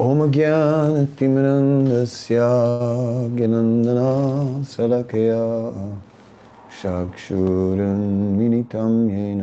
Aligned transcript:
ॐ 0.00 0.30
ज्ञानतिमिरन्दस्य 0.30 2.38
ज्ञनन्दना 3.36 4.62
सलकया 4.62 5.44
चक्षुरुन्मिलितं 6.82 9.10
येन 9.10 9.42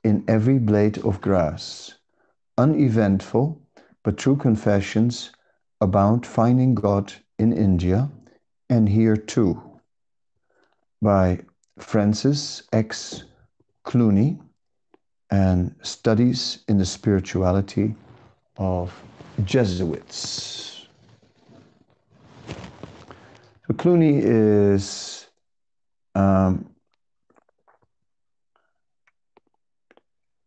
in 0.04 0.24
every 0.28 0.58
blade 0.58 0.98
of 1.06 1.22
grass. 1.22 1.94
Uneventful, 2.58 3.62
but 4.04 4.18
true 4.18 4.36
confessions 4.36 5.32
about 5.80 6.26
finding 6.26 6.74
God 6.74 7.14
in 7.38 7.54
India 7.54 8.10
and 8.70 8.90
here 8.90 9.16
too. 9.16 9.62
By 11.02 11.42
Francis 11.78 12.64
X. 12.72 13.26
Clooney 13.86 14.40
and 15.30 15.76
Studies 15.82 16.60
in 16.68 16.78
the 16.78 16.86
Spirituality 16.86 17.96
of 18.58 18.94
Jesuits. 19.44 20.88
So 23.68 23.74
Clooney 23.74 24.22
is 24.24 25.23
um, 26.16 26.70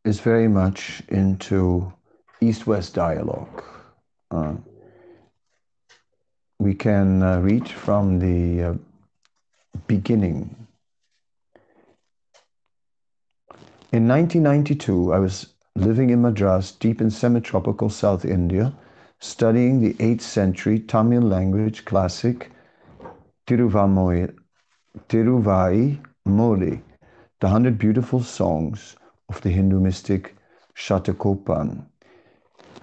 is 0.04 0.20
very 0.20 0.48
much 0.48 1.02
into 1.08 1.92
East-West 2.40 2.94
dialogue. 2.94 3.64
Uh, 4.30 4.54
we 6.58 6.74
can 6.74 7.22
uh, 7.22 7.40
read 7.40 7.68
from 7.68 8.18
the 8.18 8.62
uh, 8.62 8.74
beginning. 9.86 10.54
In 13.92 14.08
1992, 14.08 15.12
I 15.12 15.18
was 15.18 15.54
living 15.74 16.10
in 16.10 16.22
Madras, 16.22 16.72
deep 16.72 17.00
in 17.00 17.10
semi-tropical 17.10 17.90
South 17.90 18.24
India, 18.24 18.72
studying 19.20 19.80
the 19.80 19.94
8th 19.94 20.22
century 20.22 20.80
Tamil 20.80 21.22
language 21.22 21.84
classic 21.84 22.50
Tiruvaimoli, 23.46 24.34
Tiruvai 25.08 25.98
Moli, 26.26 26.80
the 27.40 27.48
hundred 27.48 27.78
beautiful 27.78 28.22
songs 28.22 28.96
of 29.28 29.40
the 29.42 29.50
Hindu 29.50 29.78
mystic 29.78 30.34
Shatakopan. 30.74 31.84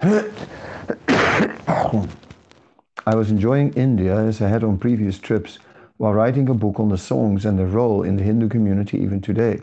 I 3.06 3.14
was 3.14 3.30
enjoying 3.30 3.72
India 3.74 4.16
as 4.16 4.40
I 4.40 4.48
had 4.48 4.64
on 4.64 4.78
previous 4.78 5.18
trips 5.18 5.58
while 5.96 6.14
writing 6.14 6.48
a 6.48 6.54
book 6.54 6.80
on 6.80 6.88
the 6.88 6.98
songs 6.98 7.44
and 7.44 7.58
their 7.58 7.66
role 7.66 8.02
in 8.02 8.16
the 8.16 8.22
Hindu 8.22 8.48
community 8.48 8.98
even 8.98 9.20
today. 9.20 9.60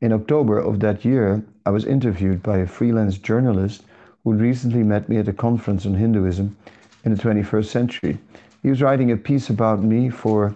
In 0.00 0.12
October 0.12 0.58
of 0.58 0.80
that 0.80 1.04
year, 1.04 1.42
I 1.64 1.70
was 1.70 1.86
interviewed 1.86 2.42
by 2.42 2.58
a 2.58 2.66
freelance 2.66 3.16
journalist 3.18 3.84
who 4.22 4.34
recently 4.34 4.82
met 4.82 5.08
me 5.08 5.16
at 5.16 5.28
a 5.28 5.32
conference 5.32 5.86
on 5.86 5.94
Hinduism 5.94 6.56
in 7.04 7.14
the 7.14 7.22
21st 7.22 7.66
century. 7.66 8.18
He 8.62 8.68
was 8.68 8.82
writing 8.82 9.10
a 9.12 9.16
piece 9.16 9.48
about 9.48 9.82
me 9.82 10.10
for 10.10 10.54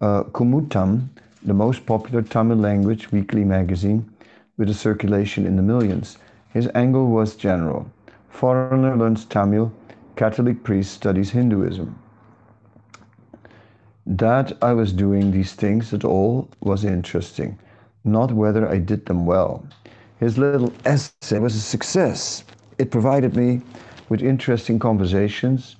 uh, 0.00 0.24
Kumudam, 0.24 1.08
the 1.42 1.54
most 1.54 1.86
popular 1.86 2.22
Tamil 2.22 2.56
language 2.56 3.12
weekly 3.12 3.44
magazine 3.44 4.10
with 4.56 4.68
a 4.68 4.74
circulation 4.74 5.46
in 5.46 5.56
the 5.56 5.62
millions. 5.62 6.18
His 6.50 6.68
angle 6.74 7.06
was 7.08 7.36
general. 7.36 7.90
Foreigner 8.28 8.96
learns 8.96 9.24
Tamil, 9.24 9.72
Catholic 10.16 10.62
priest 10.64 10.92
studies 10.92 11.30
Hinduism. 11.30 11.98
That 14.06 14.52
I 14.62 14.72
was 14.72 14.92
doing 14.92 15.30
these 15.30 15.52
things 15.54 15.92
at 15.92 16.04
all 16.04 16.48
was 16.60 16.84
interesting, 16.84 17.58
not 18.04 18.32
whether 18.32 18.68
I 18.68 18.78
did 18.78 19.06
them 19.06 19.26
well. 19.26 19.66
His 20.18 20.38
little 20.38 20.72
essay 20.84 21.38
was 21.38 21.54
a 21.54 21.60
success. 21.60 22.44
It 22.78 22.90
provided 22.90 23.36
me 23.36 23.62
with 24.08 24.22
interesting 24.22 24.78
conversations 24.78 25.76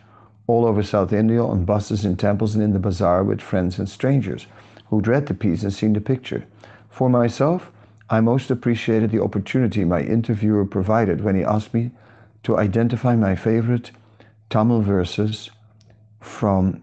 all 0.46 0.64
over 0.64 0.82
South 0.82 1.12
India 1.12 1.42
on 1.42 1.64
buses, 1.64 2.04
in 2.04 2.16
temples, 2.16 2.54
and 2.54 2.62
in 2.62 2.72
the 2.72 2.78
bazaar 2.78 3.24
with 3.24 3.40
friends 3.40 3.78
and 3.78 3.88
strangers 3.88 4.46
who'd 4.86 5.08
read 5.08 5.26
the 5.26 5.34
piece 5.34 5.62
and 5.62 5.72
seen 5.72 5.92
the 5.92 6.00
picture. 6.00 6.44
For 6.90 7.10
myself, 7.10 7.70
I 8.08 8.20
most 8.20 8.50
appreciated 8.50 9.10
the 9.10 9.22
opportunity 9.22 9.84
my 9.84 10.00
interviewer 10.00 10.64
provided 10.64 11.22
when 11.22 11.34
he 11.34 11.42
asked 11.42 11.74
me 11.74 11.90
to 12.44 12.56
identify 12.56 13.16
my 13.16 13.34
favorite 13.34 13.90
Tamil 14.48 14.82
verses 14.82 15.50
from 16.20 16.82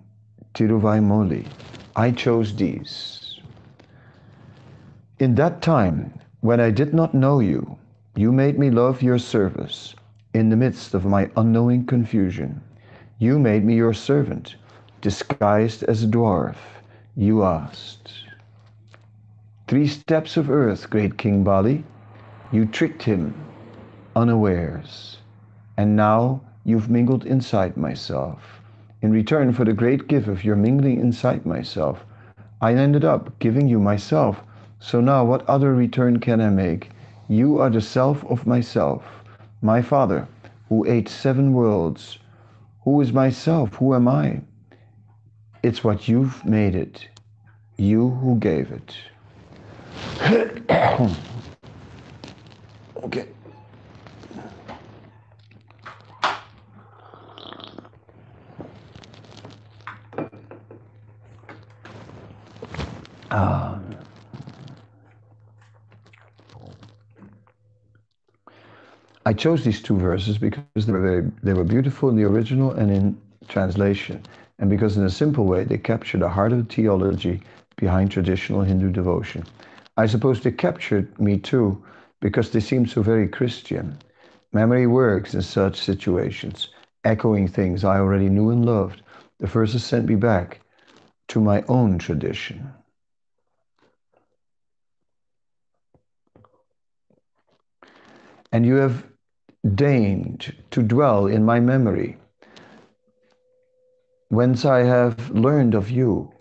Tiruvaimoli. 0.54 1.48
I 1.96 2.12
chose 2.12 2.56
these. 2.56 3.40
In 5.20 5.36
that 5.36 5.62
time, 5.62 6.20
when 6.42 6.60
I 6.60 6.72
did 6.72 6.94
not 6.94 7.14
know 7.14 7.40
you, 7.40 7.78
you 8.16 8.32
made 8.34 8.60
me 8.60 8.70
love 8.70 9.02
your 9.02 9.18
service 9.18 9.96
in 10.34 10.50
the 10.50 10.58
midst 10.58 10.94
of 10.94 11.06
my 11.06 11.32
unknowing 11.38 11.86
confusion. 11.86 12.62
You 13.20 13.38
made 13.40 13.64
me 13.64 13.76
your 13.76 13.94
servant, 13.94 14.56
disguised 15.00 15.84
as 15.84 16.04
a 16.04 16.08
dwarf. 16.08 16.56
You 17.16 17.44
asked. 17.44 18.12
Three 19.68 19.88
steps 19.88 20.36
of 20.36 20.50
earth, 20.50 20.90
great 20.90 21.18
King 21.18 21.44
Bali. 21.44 21.84
You 22.52 22.66
tricked 22.66 23.04
him 23.04 23.36
unawares. 24.16 25.20
And 25.78 25.96
now 25.96 26.42
you've 26.66 26.90
mingled 26.90 27.26
inside 27.26 27.78
myself. 27.78 28.62
In 29.02 29.12
return 29.12 29.54
for 29.54 29.66
the 29.66 29.74
great 29.74 30.08
gift 30.08 30.28
of 30.28 30.44
your 30.44 30.56
mingling 30.56 31.00
inside 31.00 31.46
myself, 31.46 32.06
I 32.62 32.74
ended 32.74 33.06
up 33.06 33.38
giving 33.40 33.68
you 33.68 33.80
myself. 33.80 34.42
So 34.80 35.02
now 35.02 35.24
what 35.24 35.48
other 35.48 35.74
return 35.76 36.20
can 36.20 36.42
I 36.42 36.50
make? 36.50 36.90
You 37.28 37.60
are 37.60 37.70
the 37.70 37.82
self 37.82 38.26
of 38.26 38.48
myself, 38.48 39.24
my 39.62 39.82
father, 39.82 40.28
who 40.70 40.86
ate 40.88 41.10
seven 41.10 41.54
worlds. 41.54 42.20
Who 42.84 43.02
is 43.02 43.14
myself? 43.14 43.76
Who 43.76 43.96
am 43.96 44.08
I? 44.08 44.42
It's 45.64 45.84
what 45.84 46.08
you've 46.08 46.44
made 46.46 46.76
it. 46.76 47.08
You 47.78 48.10
who 48.10 48.38
gave 48.38 48.72
it. 48.72 48.96
okay. 53.04 53.28
I 69.34 69.36
chose 69.36 69.64
these 69.64 69.82
two 69.82 69.98
verses 69.98 70.38
because 70.38 70.86
they 70.86 70.92
were 70.92 71.02
very, 71.02 71.32
they 71.42 71.54
were 71.54 71.64
beautiful 71.64 72.08
in 72.08 72.16
the 72.16 72.24
original 72.24 72.70
and 72.74 72.92
in 72.92 73.20
translation, 73.48 74.22
and 74.60 74.70
because 74.70 74.96
in 74.96 75.06
a 75.06 75.10
simple 75.10 75.46
way 75.46 75.64
they 75.64 75.80
capture 75.80 76.20
the 76.20 76.30
heart 76.30 76.52
of 76.52 76.60
the 76.60 76.72
theology 76.72 77.42
behind 77.76 78.12
traditional 78.12 78.62
Hindu 78.62 78.92
devotion. 78.92 79.44
I 79.98 80.06
suppose 80.06 80.42
they 80.42 80.52
captured 80.52 81.20
me 81.20 81.40
too 81.40 81.84
because 82.22 82.52
they 82.52 82.60
seem 82.60 82.86
so 82.86 83.02
very 83.02 83.28
Christian. 83.28 83.98
Memory 84.52 84.86
works 84.86 85.34
in 85.34 85.42
such 85.42 85.82
situations, 85.82 86.68
echoing 87.04 87.48
things 87.48 87.84
I 87.84 87.98
already 87.98 88.30
knew 88.30 88.52
and 88.52 88.64
loved. 88.64 89.02
The 89.40 89.48
verses 89.48 89.84
sent 89.84 90.06
me 90.06 90.14
back 90.14 90.62
to 91.30 91.42
my 91.42 91.64
own 91.68 91.98
tradition. 91.98 92.72
And 98.52 98.68
you 98.68 98.76
have 98.76 99.04
deigned 99.76 100.54
to 100.72 100.84
dwell 100.84 101.28
in 101.28 101.46
my 101.46 101.60
memory, 101.60 102.18
whence 104.30 104.66
I 104.66 104.84
have 104.84 105.32
learned 105.32 105.76
of 105.76 105.90
you, 105.90 106.32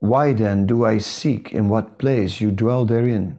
Why 0.00 0.34
then 0.34 0.66
do 0.66 0.84
I 0.84 0.98
seek 0.98 1.52
in 1.52 1.70
what 1.70 1.98
place 1.98 2.40
you 2.40 2.50
dwell 2.52 2.84
therein? 2.84 3.38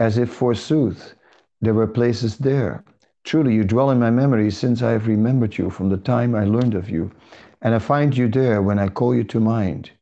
As 0.00 0.18
if 0.18 0.30
forsooth 0.30 1.14
there 1.60 1.74
were 1.74 1.86
places 1.86 2.38
there. 2.38 2.84
Truly, 3.24 3.54
you 3.54 3.64
dwell 3.64 3.90
in 3.90 4.00
my 4.00 4.10
memory 4.10 4.50
since 4.50 4.82
I 4.82 4.90
have 4.92 5.06
remembered 5.06 5.58
you 5.58 5.70
from 5.70 5.90
the 5.90 5.96
time 5.96 6.34
I 6.34 6.44
learned 6.44 6.74
of 6.74 6.90
you, 6.90 7.12
and 7.62 7.74
I 7.74 7.78
find 7.78 8.16
you 8.16 8.28
there 8.28 8.62
when 8.62 8.80
I 8.80 8.88
call 8.88 9.14
you 9.14 9.24
to 9.24 9.40
mind. 9.40 9.92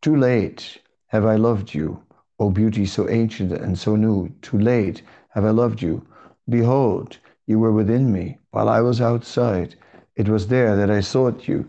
Too 0.00 0.16
late 0.16 0.80
have 1.08 1.26
I 1.26 1.36
loved 1.36 1.74
you, 1.74 2.02
O 2.40 2.50
beauty 2.50 2.86
so 2.86 3.08
ancient 3.10 3.52
and 3.52 3.78
so 3.78 3.96
new. 3.96 4.30
Too 4.40 4.58
late 4.58 5.02
have 5.30 5.44
I 5.44 5.50
loved 5.50 5.82
you. 5.82 6.06
Behold, 6.48 7.18
you 7.46 7.58
were 7.58 7.72
within 7.72 8.12
me 8.12 8.38
while 8.50 8.68
I 8.68 8.80
was 8.80 9.00
outside. 9.00 9.74
It 10.16 10.28
was 10.28 10.46
there 10.46 10.76
that 10.76 10.90
I 10.90 11.00
sought 11.00 11.46
you, 11.48 11.66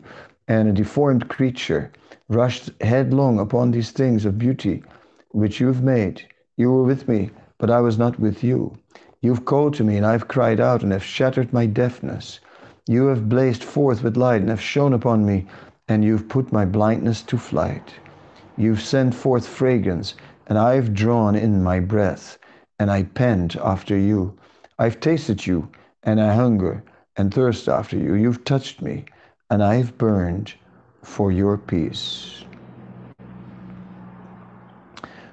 and 0.47 0.69
a 0.69 0.71
deformed 0.71 1.27
creature 1.27 1.91
rushed 2.29 2.71
headlong 2.81 3.39
upon 3.39 3.71
these 3.71 3.91
things 3.91 4.25
of 4.25 4.37
beauty 4.37 4.83
which 5.31 5.59
you've 5.59 5.83
made. 5.83 6.21
You 6.55 6.71
were 6.71 6.83
with 6.83 7.07
me, 7.09 7.31
but 7.57 7.69
I 7.69 7.81
was 7.81 7.97
not 7.97 8.19
with 8.19 8.43
you. 8.43 8.77
You've 9.21 9.43
called 9.43 9.73
to 9.75 9.83
me, 9.83 9.97
and 9.97 10.05
I've 10.05 10.27
cried 10.27 10.59
out, 10.59 10.81
and 10.81 10.91
have 10.91 11.03
shattered 11.03 11.51
my 11.51 11.65
deafness. 11.65 12.39
You 12.87 13.07
have 13.07 13.27
blazed 13.27 13.63
forth 13.63 14.01
with 14.03 14.15
light, 14.15 14.41
and 14.41 14.49
have 14.49 14.61
shone 14.61 14.93
upon 14.93 15.25
me, 15.25 15.45
and 15.89 16.05
you've 16.05 16.29
put 16.29 16.53
my 16.53 16.63
blindness 16.63 17.21
to 17.23 17.37
flight. 17.37 17.93
You've 18.55 18.81
sent 18.81 19.13
forth 19.13 19.45
fragrance, 19.45 20.15
and 20.47 20.57
I've 20.57 20.93
drawn 20.93 21.35
in 21.35 21.61
my 21.63 21.81
breath, 21.81 22.37
and 22.79 22.89
I 22.89 23.03
pant 23.03 23.55
after 23.57 23.97
you. 23.97 24.37
I've 24.77 24.99
tasted 24.99 25.45
you, 25.45 25.69
and 26.03 26.19
I 26.19 26.33
hunger 26.33 26.83
and 27.15 27.33
thirst 27.33 27.69
after 27.69 27.97
you. 27.97 28.15
You've 28.15 28.43
touched 28.43 28.81
me, 28.81 29.05
and 29.49 29.63
I've 29.63 29.97
burned 29.97 30.53
for 31.01 31.31
your 31.31 31.57
peace. 31.57 32.43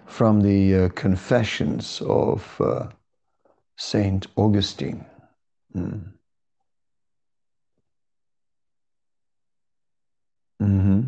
From 0.06 0.42
the 0.42 0.74
uh, 0.74 0.88
Confessions 0.90 2.02
of 2.06 2.60
uh, 2.60 2.86
Saint 3.76 4.26
Augustine. 4.36 5.04
Mm. 5.74 6.04
Mm-hmm. 10.62 11.00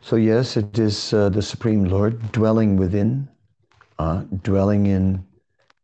So 0.00 0.16
yes, 0.16 0.56
it 0.56 0.78
is 0.78 1.12
uh, 1.12 1.28
the 1.28 1.42
Supreme 1.42 1.84
Lord 1.84 2.32
dwelling 2.32 2.78
within, 2.78 3.28
uh, 3.98 4.22
dwelling 4.42 4.86
in 4.86 5.27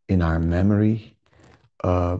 in 0.08 0.22
our 0.22 0.38
memory. 0.38 1.16
Uh, 1.82 2.18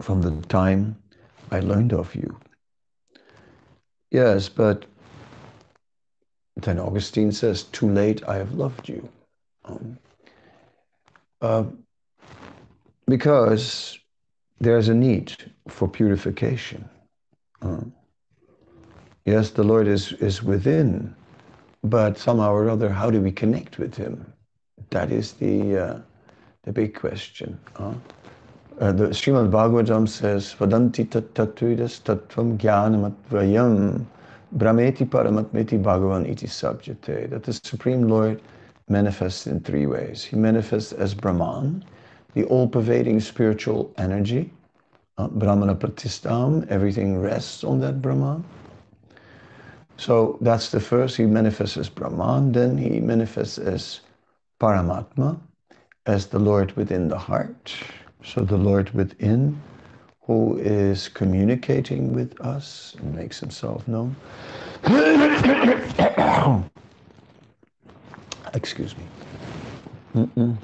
from 0.00 0.22
the 0.22 0.30
time 0.48 0.96
I 1.50 1.60
learned 1.60 1.92
of 1.92 2.14
you. 2.14 2.38
Yes, 4.10 4.48
but 4.48 4.84
then 6.56 6.78
Augustine 6.78 7.32
says, 7.32 7.64
Too 7.64 7.90
late, 7.90 8.22
I 8.28 8.36
have 8.36 8.54
loved 8.54 8.88
you. 8.88 9.08
Um, 9.64 9.98
uh, 11.40 11.64
because 13.06 13.98
there's 14.60 14.88
a 14.88 14.94
need 14.94 15.32
for 15.68 15.88
purification. 15.88 16.88
Uh, 17.60 17.80
yes, 19.24 19.50
the 19.50 19.64
Lord 19.64 19.88
is, 19.88 20.12
is 20.12 20.42
within, 20.42 21.14
but 21.84 22.18
somehow 22.18 22.52
or 22.52 22.68
other, 22.70 22.88
how 22.88 23.10
do 23.10 23.20
we 23.20 23.30
connect 23.30 23.78
with 23.78 23.94
Him? 23.94 24.32
That 24.90 25.12
is 25.12 25.34
the, 25.34 25.78
uh, 25.78 25.98
the 26.62 26.72
big 26.72 26.94
question. 26.94 27.58
Uh, 27.76 27.94
uh 28.80 28.92
the 28.92 29.08
Srimad 29.08 29.50
Bhagavatam 29.50 30.08
says, 30.08 30.54
Vadanti 30.58 31.06
tattatuidas 31.06 32.00
tattvam 32.02 32.58
jnanamadvayam 32.58 34.04
Brahmeti 34.56 35.04
Paramatmeti 35.04 35.82
Bhagavan 35.82 36.28
iti 36.28 36.46
subjete, 36.46 37.28
that 37.28 37.42
the 37.42 37.52
Supreme 37.52 38.06
Lord 38.08 38.40
manifests 38.88 39.46
in 39.46 39.60
three 39.60 39.86
ways. 39.86 40.22
He 40.24 40.36
manifests 40.36 40.92
as 40.92 41.12
Brahman, 41.12 41.84
the 42.34 42.44
all-pervading 42.44 43.20
spiritual 43.20 43.92
energy. 43.98 44.52
Uh, 45.18 45.28
Brahmana 45.28 45.74
Pratistam, 45.74 46.68
everything 46.68 47.18
rests 47.18 47.64
on 47.64 47.80
that 47.80 48.00
Brahman. 48.00 48.44
So 49.96 50.38
that's 50.40 50.70
the 50.70 50.80
first, 50.80 51.16
he 51.16 51.24
manifests 51.24 51.76
as 51.76 51.88
Brahman, 51.88 52.52
then 52.52 52.76
he 52.76 53.00
manifests 53.00 53.58
as 53.58 54.00
Paramatma, 54.60 55.38
as 56.06 56.26
the 56.26 56.38
Lord 56.38 56.72
within 56.72 57.08
the 57.08 57.18
heart. 57.18 57.74
So 58.22 58.40
the 58.40 58.56
Lord 58.56 58.90
within 58.90 59.60
who 60.22 60.56
is 60.58 61.08
communicating 61.08 62.12
with 62.12 62.40
us 62.40 62.96
and 62.98 63.14
makes 63.14 63.38
himself 63.38 63.86
known. 63.86 64.16
Excuse 68.54 68.96
me. 68.96 69.04
Mm-mm. 70.14 70.56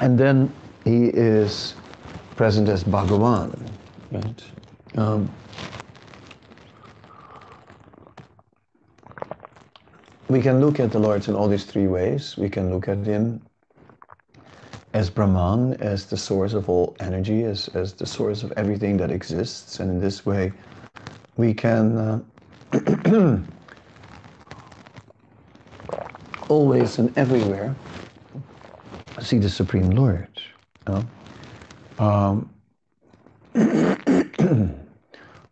And 0.00 0.18
then 0.18 0.52
he 0.84 1.06
is 1.06 1.74
present 2.36 2.68
as 2.68 2.84
Bhagavan, 2.84 3.58
right? 4.12 4.44
Um, 4.96 5.30
we 10.28 10.42
can 10.42 10.60
look 10.60 10.78
at 10.80 10.92
the 10.92 10.98
Lord 10.98 11.26
in 11.26 11.34
all 11.34 11.48
these 11.48 11.64
three 11.64 11.86
ways. 11.86 12.36
We 12.36 12.48
can 12.48 12.70
look 12.70 12.88
at 12.88 12.98
him 12.98 13.40
as 14.92 15.10
Brahman, 15.10 15.74
as 15.80 16.06
the 16.06 16.16
source 16.16 16.52
of 16.52 16.68
all 16.68 16.96
energy, 17.00 17.44
as, 17.44 17.68
as 17.68 17.92
the 17.94 18.06
source 18.06 18.42
of 18.42 18.52
everything 18.56 18.96
that 18.98 19.10
exists. 19.10 19.80
And 19.80 19.90
in 19.90 20.00
this 20.00 20.24
way, 20.24 20.52
we 21.36 21.52
can 21.54 21.96
uh, 21.96 22.20
always 26.48 26.98
and 26.98 27.16
everywhere 27.18 27.74
see 29.20 29.38
the 29.38 29.50
Supreme 29.50 29.90
Lord. 29.90 30.28
Um, 31.98 32.50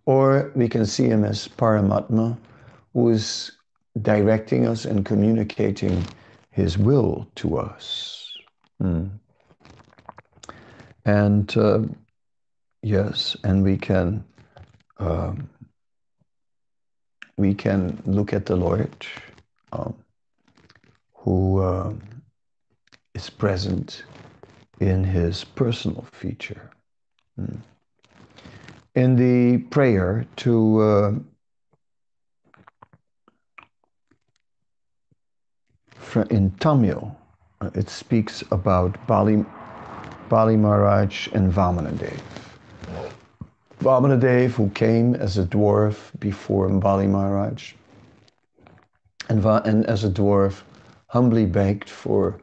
or 0.06 0.52
we 0.54 0.68
can 0.68 0.86
see 0.86 1.06
him 1.06 1.24
as 1.24 1.48
Paramatma, 1.48 2.36
who 2.92 3.08
is 3.10 3.52
directing 4.00 4.66
us 4.66 4.84
and 4.84 5.04
communicating 5.04 6.04
His 6.50 6.78
will 6.78 7.28
to 7.36 7.58
us. 7.58 8.30
Mm. 8.82 9.10
And 11.04 11.56
uh, 11.56 11.80
yes, 12.82 13.36
and 13.44 13.62
we 13.62 13.76
can 13.76 14.24
um, 14.98 15.48
we 17.36 17.54
can 17.54 18.00
look 18.06 18.32
at 18.32 18.46
the 18.46 18.56
Lord, 18.56 19.06
um, 19.72 19.94
who 21.14 21.60
uh, 21.60 21.92
is 23.14 23.28
present 23.30 24.04
in 24.82 25.04
His 25.04 25.44
personal 25.44 26.04
feature. 26.12 26.70
Mm. 27.40 27.58
In 28.94 29.16
the 29.16 29.58
prayer 29.70 30.26
to 30.36 30.80
uh, 30.80 31.12
in 36.30 36.50
Tamil, 36.60 37.16
uh, 37.60 37.70
it 37.74 37.88
speaks 37.88 38.42
about 38.50 39.06
Bali, 39.06 39.44
Bali 40.28 40.56
Maharaj 40.56 41.28
and 41.32 41.50
Vamanadev. 41.50 42.20
Vamanadev, 43.80 44.50
who 44.50 44.68
came 44.70 45.14
as 45.14 45.38
a 45.38 45.44
dwarf 45.44 46.10
before 46.20 46.68
Bali 46.68 47.06
Maharaj, 47.06 47.72
and, 49.28 49.44
and 49.44 49.86
as 49.86 50.04
a 50.04 50.10
dwarf, 50.10 50.62
humbly 51.06 51.46
begged 51.46 51.88
for 51.88 52.38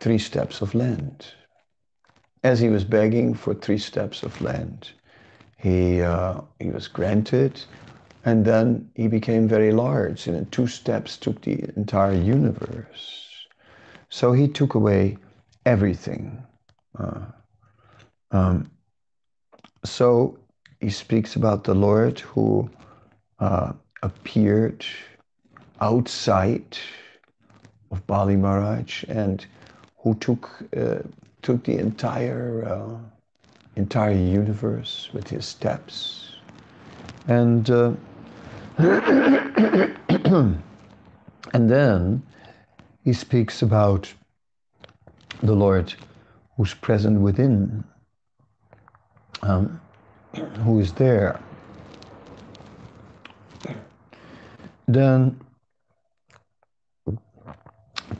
three 0.00 0.18
steps 0.18 0.60
of 0.60 0.74
land. 0.74 1.26
As 2.42 2.58
he 2.60 2.68
was 2.68 2.84
begging 2.84 3.34
for 3.34 3.54
three 3.54 3.78
steps 3.78 4.22
of 4.22 4.40
land, 4.40 4.90
he, 5.58 6.00
uh, 6.00 6.40
he 6.58 6.70
was 6.70 6.88
granted 6.88 7.60
and 8.24 8.44
then 8.44 8.90
he 8.94 9.08
became 9.08 9.48
very 9.48 9.72
large, 9.72 10.26
and 10.26 10.36
in 10.36 10.46
two 10.46 10.66
steps 10.66 11.16
took 11.16 11.40
the 11.40 11.64
entire 11.76 12.12
universe. 12.14 13.46
So 14.10 14.32
he 14.32 14.46
took 14.46 14.74
away 14.74 15.16
everything. 15.64 16.42
Uh, 16.98 17.20
um, 18.30 18.70
so 19.84 20.38
he 20.80 20.90
speaks 20.90 21.36
about 21.36 21.64
the 21.64 21.74
Lord 21.74 22.20
who 22.20 22.68
uh, 23.38 23.72
appeared 24.02 24.84
outside 25.80 26.76
of 27.90 28.06
Bali 28.06 28.36
Maharaj 28.36 29.04
and 29.08 29.46
who 29.96 30.14
took 30.16 30.50
uh, 30.76 30.98
took 31.42 31.64
the 31.64 31.78
entire 31.78 32.64
uh, 32.66 32.98
entire 33.76 34.12
universe 34.12 35.08
with 35.12 35.28
his 35.28 35.46
steps. 35.46 36.32
And 37.28 37.70
uh, 37.70 37.92
and 38.78 40.62
then 41.52 42.22
he 43.04 43.12
speaks 43.12 43.62
about 43.62 44.12
the 45.42 45.54
Lord 45.54 45.94
who's 46.56 46.74
present 46.74 47.20
within, 47.20 47.84
um, 49.42 49.80
who 50.64 50.80
is 50.80 50.92
there, 50.92 51.40
then 54.86 55.40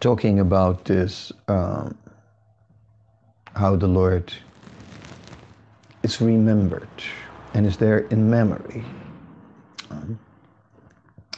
talking 0.00 0.41
about 0.41 0.85
this, 0.85 1.33
um, 1.49 1.97
how 3.54 3.76
the 3.76 3.88
Lord 3.88 4.33
is 6.02 6.21
remembered 6.21 6.88
and 7.54 7.66
is 7.66 7.76
there 7.76 8.00
in 8.09 8.30
memory. 8.30 8.85
Um, 9.90 10.19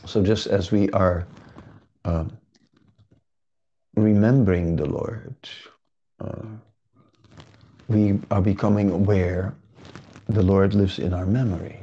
so 0.04 0.22
just 0.22 0.46
as 0.46 0.70
we 0.70 0.90
are 0.90 1.26
um, 2.04 2.36
remembering 3.96 4.76
the 4.76 4.86
Lord, 4.86 5.34
uh, 6.20 6.46
we 7.88 8.18
are 8.30 8.42
becoming 8.42 8.90
aware 8.90 9.54
the 10.28 10.42
Lord 10.42 10.74
lives 10.74 10.98
in 10.98 11.12
our 11.12 11.26
memory. 11.26 11.78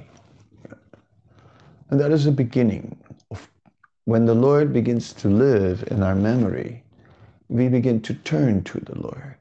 And 1.90 2.00
that 2.00 2.12
is 2.12 2.26
the 2.26 2.32
beginning 2.32 2.98
of 3.32 3.50
when 4.06 4.26
the 4.26 4.36
Lord 4.36 4.74
begins 4.74 5.14
to 5.14 5.28
live 5.28 5.84
in 5.92 6.04
our 6.04 6.16
memory, 6.16 6.84
we 7.48 7.68
begin 7.68 8.02
to 8.02 8.14
turn 8.14 8.64
to 8.64 8.80
the 8.80 9.00
Lord. 9.00 9.39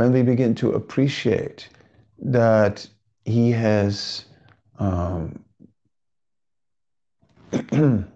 When 0.00 0.12
we 0.12 0.22
begin 0.22 0.54
to 0.54 0.72
appreciate 0.72 1.68
that 2.20 2.88
He 3.26 3.50
has 3.50 4.24
um, 4.78 5.44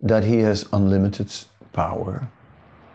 that 0.00 0.22
He 0.22 0.38
has 0.38 0.68
unlimited 0.72 1.34
power, 1.72 2.28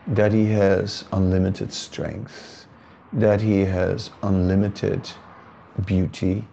that 0.07 0.31
He 0.31 0.45
has 0.45 1.03
unlimited 1.11 1.73
strength, 1.73 2.67
that 3.11 3.41
He 3.41 3.65
has 3.65 4.11
unlimited 4.23 5.11
beauty, 5.85 6.47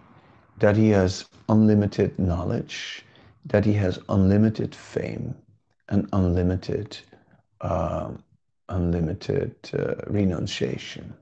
that 0.59 0.75
He 0.75 0.89
has 0.89 1.23
unlimited 1.47 2.19
knowledge, 2.19 3.05
that 3.45 3.63
He 3.63 3.71
has 3.71 3.99
unlimited 4.09 4.75
fame 4.75 5.33
and 5.87 6.09
unlimited, 6.11 6.97
uh, 7.61 8.11
unlimited 8.69 9.55
uh, 9.77 9.95
renunciation. 10.07 11.13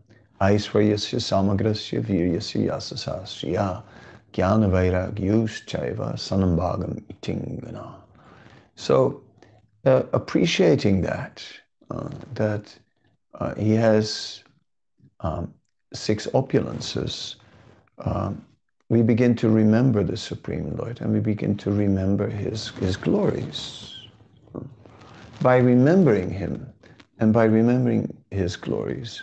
Aishvaryasya 0.41 1.19
samagrasya 1.19 2.01
viryasya 2.01 2.67
yasasasya 2.67 3.83
jnana 4.33 4.69
vairagyus 4.69 5.65
chaiva 5.65 6.13
sanambhagam 6.13 7.01
itingana. 7.13 7.93
So 8.75 9.21
uh, 9.85 10.03
appreciating 10.13 11.01
that, 11.01 11.43
uh, 11.89 12.09
that 12.33 12.73
uh, 13.35 13.53
he 13.55 13.71
has 13.71 14.43
um, 15.19 15.53
six 15.93 16.27
opulences, 16.27 17.35
um, 17.99 18.43
we 18.89 19.01
begin 19.01 19.35
to 19.35 19.49
remember 19.49 20.03
the 20.03 20.17
Supreme 20.17 20.75
Lord 20.75 20.99
and 21.01 21.13
we 21.13 21.19
begin 21.19 21.55
to 21.57 21.71
remember 21.71 22.29
his, 22.29 22.69
his 22.79 22.97
glories. 22.97 23.95
By 25.41 25.57
remembering 25.57 26.29
him 26.29 26.70
and 27.21 27.31
by 27.31 27.43
remembering 27.43 28.11
his 28.31 28.55
glories, 28.55 29.21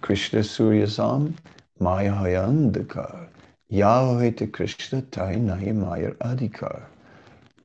Krishna 0.00 0.40
Suryasam 0.40 1.34
Maya 1.78 2.12
Hayandakar 2.12 3.28
Yahweh 3.68 4.30
Krishna 4.50 5.02
Tai 5.02 5.34
Nahi 5.34 5.74
Mayar 5.74 6.14
Adhikar 6.16 6.82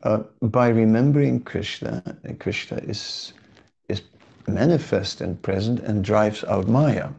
uh, 0.03 0.17
by 0.41 0.67
remembering 0.67 1.39
Krishna, 1.39 2.03
Krishna 2.39 2.77
is, 2.79 3.31
is 3.87 4.01
manifest 4.47 5.21
and 5.21 5.41
present 5.41 5.79
and 5.79 6.03
drives 6.03 6.43
out 6.43 6.67
Maya. 6.67 7.09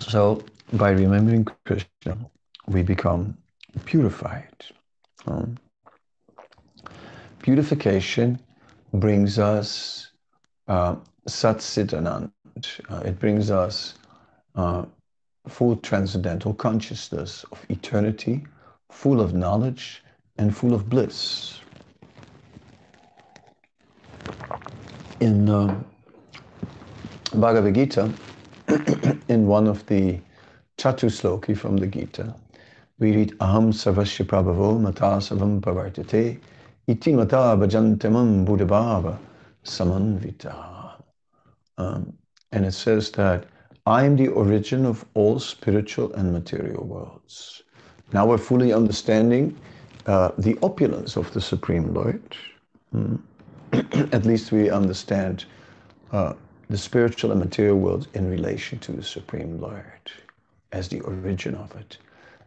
So, 0.00 0.42
by 0.74 0.90
remembering 0.90 1.46
Krishna, 1.64 2.18
we 2.68 2.82
become 2.82 3.38
purified. 3.86 4.66
Um, 5.26 5.56
purification 7.40 8.38
brings 8.94 9.38
us 9.38 10.10
uh, 10.68 10.96
Sat 11.26 11.58
Anand. 11.58 12.30
Uh, 12.88 13.02
it 13.04 13.18
brings 13.18 13.50
us 13.50 13.94
uh, 14.54 14.84
full 15.48 15.76
transcendental 15.76 16.54
consciousness 16.54 17.44
of 17.52 17.64
eternity 17.68 18.44
full 18.90 19.20
of 19.20 19.34
knowledge 19.34 20.02
and 20.38 20.56
full 20.56 20.72
of 20.72 20.88
bliss. 20.88 21.58
In 25.20 25.48
uh, 25.48 25.80
Bhagavad 27.34 27.74
Gita, 27.74 28.12
in 29.28 29.46
one 29.46 29.66
of 29.66 29.84
the 29.86 30.20
Chatusloki 30.78 31.56
from 31.56 31.76
the 31.76 31.86
Gita, 31.86 32.34
we 32.98 33.16
read 33.16 33.30
Aham 33.38 33.72
Sarvasya 33.72 34.26
Prabhavo 34.26 34.80
Mata 34.80 35.18
Savam 35.20 35.60
Pavartate 36.86 36.96
Iti 36.96 37.12
Mata 37.12 37.56
Bhajantamam 37.56 38.46
Buddhabhava 38.46 39.18
Samanvita. 39.64 41.02
Um, 41.78 42.12
and 42.52 42.64
it 42.64 42.72
says 42.72 43.10
that 43.12 43.46
I 43.86 44.04
am 44.04 44.16
the 44.16 44.28
origin 44.28 44.86
of 44.86 45.04
all 45.14 45.38
spiritual 45.38 46.12
and 46.14 46.32
material 46.32 46.84
worlds. 46.84 47.62
Now 48.12 48.26
we're 48.26 48.38
fully 48.38 48.72
understanding 48.72 49.56
uh, 50.06 50.30
the 50.38 50.58
opulence 50.62 51.16
of 51.16 51.32
the 51.32 51.40
Supreme 51.40 51.92
Lord. 51.92 52.36
Mm. 52.94 53.20
At 54.12 54.24
least 54.24 54.52
we 54.52 54.70
understand 54.70 55.46
uh, 56.12 56.34
the 56.70 56.78
spiritual 56.78 57.32
and 57.32 57.40
material 57.40 57.78
world 57.78 58.08
in 58.14 58.30
relation 58.30 58.78
to 58.80 58.92
the 58.92 59.02
Supreme 59.02 59.60
Lord 59.60 60.12
as 60.72 60.88
the 60.88 61.00
origin 61.00 61.54
of 61.56 61.74
it. 61.76 61.98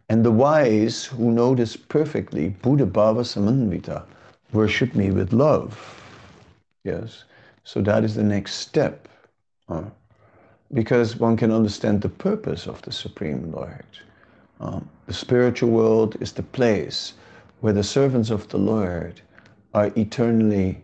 And 0.08 0.24
the 0.24 0.30
wise 0.30 1.04
who 1.04 1.30
know 1.30 1.54
this 1.54 1.76
perfectly, 1.76 2.48
Buddha 2.48 2.86
Bhava 2.86 3.24
Samanvita, 3.24 4.04
worship 4.52 4.94
me 4.94 5.10
with 5.10 5.32
love. 5.32 5.78
Yes. 6.84 7.24
So 7.64 7.80
that 7.82 8.04
is 8.04 8.14
the 8.14 8.22
next 8.22 8.54
step. 8.54 9.08
Uh, 9.68 9.84
because 10.72 11.16
one 11.16 11.36
can 11.36 11.50
understand 11.50 12.00
the 12.00 12.08
purpose 12.08 12.66
of 12.66 12.80
the 12.82 12.92
Supreme 12.92 13.52
Lord. 13.52 13.84
Um, 14.60 14.88
the 15.06 15.12
spiritual 15.14 15.70
world 15.70 16.16
is 16.20 16.32
the 16.32 16.42
place 16.42 17.14
where 17.60 17.72
the 17.72 17.82
servants 17.82 18.30
of 18.30 18.48
the 18.48 18.58
Lord 18.58 19.20
are 19.74 19.92
eternally 19.96 20.82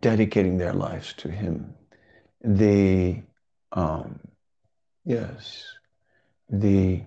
dedicating 0.00 0.58
their 0.58 0.72
lives 0.72 1.12
to 1.14 1.30
Him. 1.30 1.74
The, 2.42 3.22
um, 3.72 4.18
yes, 5.04 5.64
the 6.48 7.02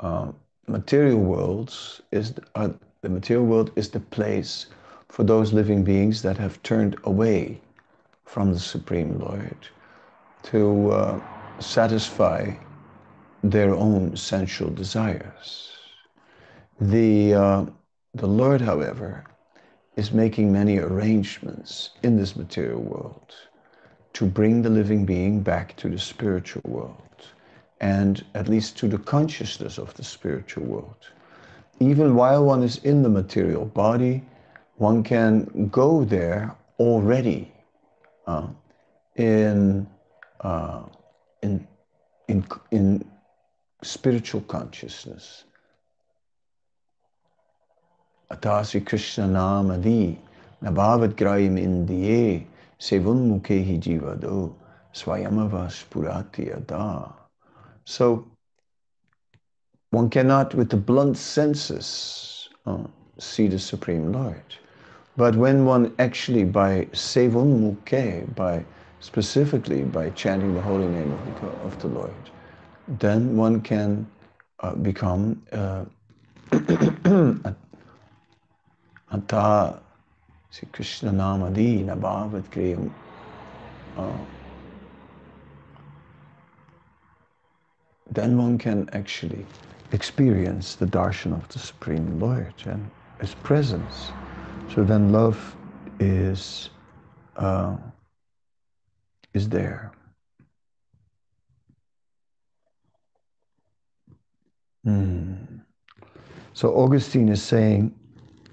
uh, 0.00 0.32
material 0.66 1.18
worlds 1.18 2.02
is 2.12 2.34
uh, 2.54 2.70
the 3.02 3.08
material 3.08 3.46
world 3.46 3.70
is 3.76 3.90
the 3.90 4.00
place 4.00 4.66
for 5.08 5.24
those 5.24 5.52
living 5.52 5.82
beings 5.82 6.22
that 6.22 6.36
have 6.36 6.62
turned 6.62 6.96
away 7.04 7.60
from 8.24 8.52
the 8.52 8.58
Supreme 8.58 9.18
Lord 9.18 9.56
to 10.44 10.90
uh, 10.90 11.20
satisfy 11.60 12.52
their 13.42 13.74
own 13.74 14.16
sensual 14.16 14.70
desires. 14.70 15.72
The, 16.80 17.34
uh, 17.34 17.66
the 18.14 18.26
Lord, 18.26 18.60
however, 18.60 19.24
is 19.96 20.12
making 20.12 20.52
many 20.52 20.78
arrangements 20.78 21.90
in 22.02 22.16
this 22.16 22.36
material 22.36 22.82
world 22.82 23.34
to 24.12 24.26
bring 24.26 24.62
the 24.62 24.70
living 24.70 25.06
being 25.06 25.40
back 25.40 25.76
to 25.76 25.88
the 25.88 25.98
spiritual 25.98 26.62
world 26.66 26.96
and 27.80 28.24
at 28.34 28.48
least 28.48 28.76
to 28.78 28.88
the 28.88 28.98
consciousness 28.98 29.78
of 29.78 29.92
the 29.94 30.04
spiritual 30.04 30.64
world. 30.64 30.96
Even 31.80 32.14
while 32.14 32.44
one 32.44 32.62
is 32.62 32.78
in 32.78 33.02
the 33.02 33.08
material 33.08 33.66
body, 33.66 34.22
one 34.76 35.02
can 35.02 35.68
go 35.68 36.04
there 36.04 36.54
already 36.78 37.52
uh, 38.26 38.46
in, 39.16 39.86
uh, 40.40 40.82
in, 41.42 41.66
in, 42.28 42.44
in 42.70 43.04
spiritual 43.82 44.42
consciousness. 44.42 45.44
Atasi 48.30 48.84
Krishna 48.84 49.24
Namadi 49.24 50.18
Nabhavat 50.62 51.16
Grahim 51.16 51.56
Indiye 51.56 52.44
Sevun 52.80 53.40
Mukhehi 53.40 53.80
Jivado 53.80 54.52
Swayamavas 54.92 55.84
Purati 55.90 56.54
Ada. 56.54 57.14
So 57.84 58.26
one 59.90 60.10
cannot, 60.10 60.54
with 60.54 60.68
the 60.70 60.76
blunt 60.76 61.16
senses, 61.16 62.48
uh, 62.66 62.84
see 63.18 63.46
the 63.46 63.58
Supreme 63.58 64.12
Lord. 64.12 64.42
But 65.16 65.36
when 65.36 65.64
one 65.64 65.94
actually, 65.98 66.44
by 66.44 66.86
Sevun 66.92 67.60
Mukhe, 67.60 68.34
by 68.34 68.64
specifically 69.00 69.82
by 69.84 70.10
chanting 70.10 70.54
the 70.54 70.60
holy 70.62 70.88
name 70.88 71.12
of 71.12 71.24
the, 71.40 71.46
of 71.48 71.78
the 71.78 71.88
Lord, 71.88 72.30
then 72.88 73.36
one 73.36 73.60
can 73.62 74.06
uh, 74.60 74.74
become 74.74 75.42
uh, 75.52 75.84
Sri 80.50 80.68
Krishna 80.72 81.10
Namadi 81.12 81.84
Nabhavat 81.84 82.44
Kriyam 82.50 82.90
uh, 83.96 84.12
then 88.10 88.38
one 88.38 88.58
can 88.58 88.88
actually 88.92 89.46
experience 89.92 90.74
the 90.76 90.86
darshan 90.86 91.32
of 91.32 91.48
the 91.48 91.58
Supreme 91.58 92.18
Lord 92.18 92.54
and 92.64 92.90
His 93.20 93.34
presence. 93.34 94.14
So 94.74 94.84
then 94.84 95.10
love 95.12 95.56
is 96.00 96.70
uh, 97.36 97.76
is 99.34 99.48
there. 99.48 99.92
Hmm. 104.84 105.34
So 106.54 106.74
Augustine 106.74 107.28
is 107.28 107.42
saying, 107.42 107.94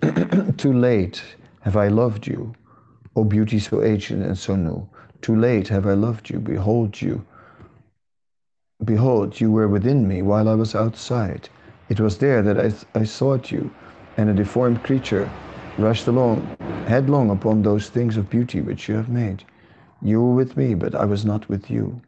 Too 0.58 0.74
late 0.74 1.24
have 1.62 1.78
I 1.78 1.88
loved 1.88 2.28
you, 2.28 2.54
O 3.16 3.24
beauty 3.24 3.60
so 3.60 3.84
ancient 3.84 4.24
and 4.24 4.38
so 4.38 4.56
new. 4.56 4.88
Too 5.22 5.36
late 5.36 5.68
have 5.70 5.88
I 5.88 5.94
loved 5.94 6.30
you, 6.30 6.40
behold 6.40 7.02
you. 7.02 7.26
Behold, 8.84 9.40
you 9.40 9.52
were 9.52 9.70
within 9.70 10.08
me 10.08 10.22
while 10.22 10.50
I 10.50 10.56
was 10.56 10.76
outside. 10.76 11.48
It 11.90 12.00
was 12.00 12.18
there 12.18 12.42
that 12.42 12.60
I, 12.60 13.00
I 13.00 13.04
sought 13.06 13.52
you, 13.52 13.72
and 14.18 14.30
a 14.30 14.34
deformed 14.34 14.84
creature 14.84 15.30
rushed 15.78 16.08
along, 16.08 16.56
headlong 16.88 17.30
upon 17.30 17.62
those 17.62 17.90
things 17.90 18.18
of 18.18 18.30
beauty 18.30 18.62
which 18.62 18.88
you 18.88 18.96
have 18.96 19.10
made. 19.10 19.44
You 20.02 20.22
were 20.22 20.36
with 20.36 20.56
me, 20.58 20.76
but 20.76 20.94
I 20.96 21.06
was 21.06 21.26
not 21.26 21.48
with 21.50 21.70
you. 21.70 22.02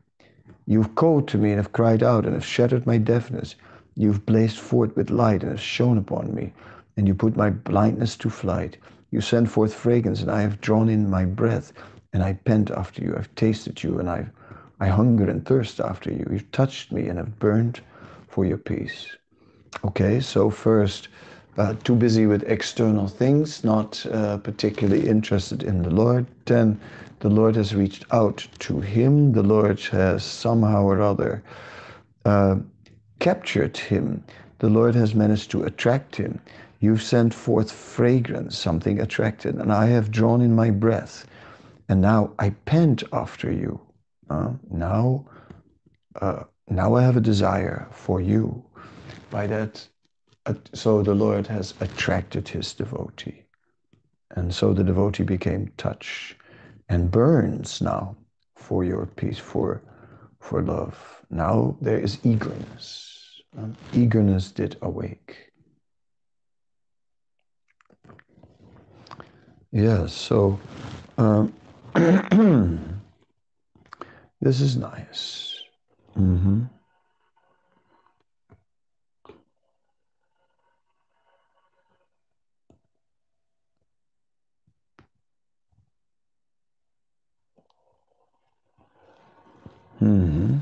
You've 0.67 0.95
called 0.95 1.27
to 1.29 1.37
me 1.37 1.49
and 1.49 1.57
have 1.57 1.71
cried 1.71 2.03
out 2.03 2.25
and 2.25 2.33
have 2.33 2.45
shattered 2.45 2.85
my 2.85 2.97
deafness. 2.97 3.55
You've 3.95 4.25
blazed 4.25 4.57
forth 4.57 4.95
with 4.95 5.09
light 5.09 5.43
and 5.43 5.51
have 5.51 5.61
shone 5.61 5.97
upon 5.97 6.33
me, 6.33 6.53
and 6.97 7.07
you 7.07 7.15
put 7.15 7.37
my 7.37 7.49
blindness 7.49 8.17
to 8.17 8.29
flight. 8.29 8.77
You 9.11 9.21
send 9.21 9.49
forth 9.49 9.73
fragrance, 9.73 10.21
and 10.21 10.29
I 10.29 10.41
have 10.41 10.61
drawn 10.61 10.89
in 10.89 11.09
my 11.09 11.25
breath, 11.25 11.71
and 12.11 12.21
I 12.21 12.33
pant 12.33 12.71
after 12.71 13.01
you. 13.01 13.15
I've 13.15 13.33
tasted 13.35 13.81
you, 13.83 13.99
and 13.99 14.09
I, 14.09 14.25
I 14.79 14.87
hunger 14.87 15.29
and 15.29 15.45
thirst 15.45 15.79
after 15.79 16.11
you. 16.11 16.27
You've 16.29 16.51
touched 16.51 16.91
me 16.91 17.07
and 17.07 17.17
have 17.17 17.39
burned 17.39 17.79
for 18.27 18.45
your 18.45 18.57
peace. 18.57 19.07
Okay, 19.85 20.19
so 20.19 20.49
first, 20.49 21.07
uh, 21.57 21.73
too 21.83 21.95
busy 21.95 22.25
with 22.25 22.43
external 22.43 23.07
things, 23.07 23.63
not 23.63 24.05
uh, 24.11 24.37
particularly 24.37 25.07
interested 25.07 25.63
in 25.63 25.81
the 25.83 25.89
Lord. 25.89 26.25
Then 26.45 26.79
the 27.19 27.29
Lord 27.29 27.55
has 27.55 27.73
reached 27.73 28.05
out 28.11 28.47
to 28.59 28.81
him. 28.81 29.31
The 29.31 29.43
Lord 29.43 29.79
has 29.91 30.23
somehow 30.23 30.83
or 30.83 31.01
other 31.01 31.43
uh, 32.25 32.57
captured 33.19 33.77
him. 33.77 34.23
The 34.59 34.69
Lord 34.69 34.95
has 34.95 35.15
managed 35.15 35.51
to 35.51 35.63
attract 35.63 36.15
him. 36.15 36.39
You've 36.79 37.01
sent 37.01 37.33
forth 37.33 37.71
fragrance, 37.71 38.57
something 38.57 38.99
attracted, 38.99 39.55
and 39.55 39.71
I 39.71 39.87
have 39.87 40.11
drawn 40.11 40.41
in 40.41 40.53
my 40.55 40.69
breath. 40.69 41.25
And 41.87 42.01
now 42.01 42.31
I 42.39 42.49
pant 42.65 43.03
after 43.13 43.51
you. 43.51 43.79
Uh, 44.29 44.51
now, 44.69 45.25
uh, 46.21 46.43
now 46.67 46.95
I 46.95 47.03
have 47.03 47.15
a 47.15 47.21
desire 47.21 47.87
for 47.91 48.19
you. 48.21 48.63
By 49.29 49.47
that, 49.47 49.87
so 50.73 51.01
the 51.01 51.15
Lord 51.15 51.47
has 51.47 51.73
attracted 51.79 52.47
his 52.47 52.73
devotee. 52.73 53.43
And 54.31 54.53
so 54.53 54.73
the 54.73 54.83
devotee 54.83 55.23
became 55.23 55.71
touch 55.77 56.35
and 56.89 57.09
burns 57.09 57.81
now 57.81 58.15
for 58.55 58.83
your 58.83 59.05
peace, 59.05 59.39
for, 59.39 59.81
for 60.39 60.61
love. 60.61 60.97
Now 61.29 61.77
there 61.81 61.99
is 61.99 62.19
eagerness. 62.23 63.41
Um, 63.57 63.75
eagerness 63.93 64.51
did 64.51 64.77
awake. 64.81 65.51
Yes, 69.71 70.13
so 70.13 70.59
um, 71.17 71.53
this 74.41 74.61
is 74.61 74.77
nice. 74.77 75.55
Mm-hmm. 76.17 76.63
Mm-hmm. 90.05 90.57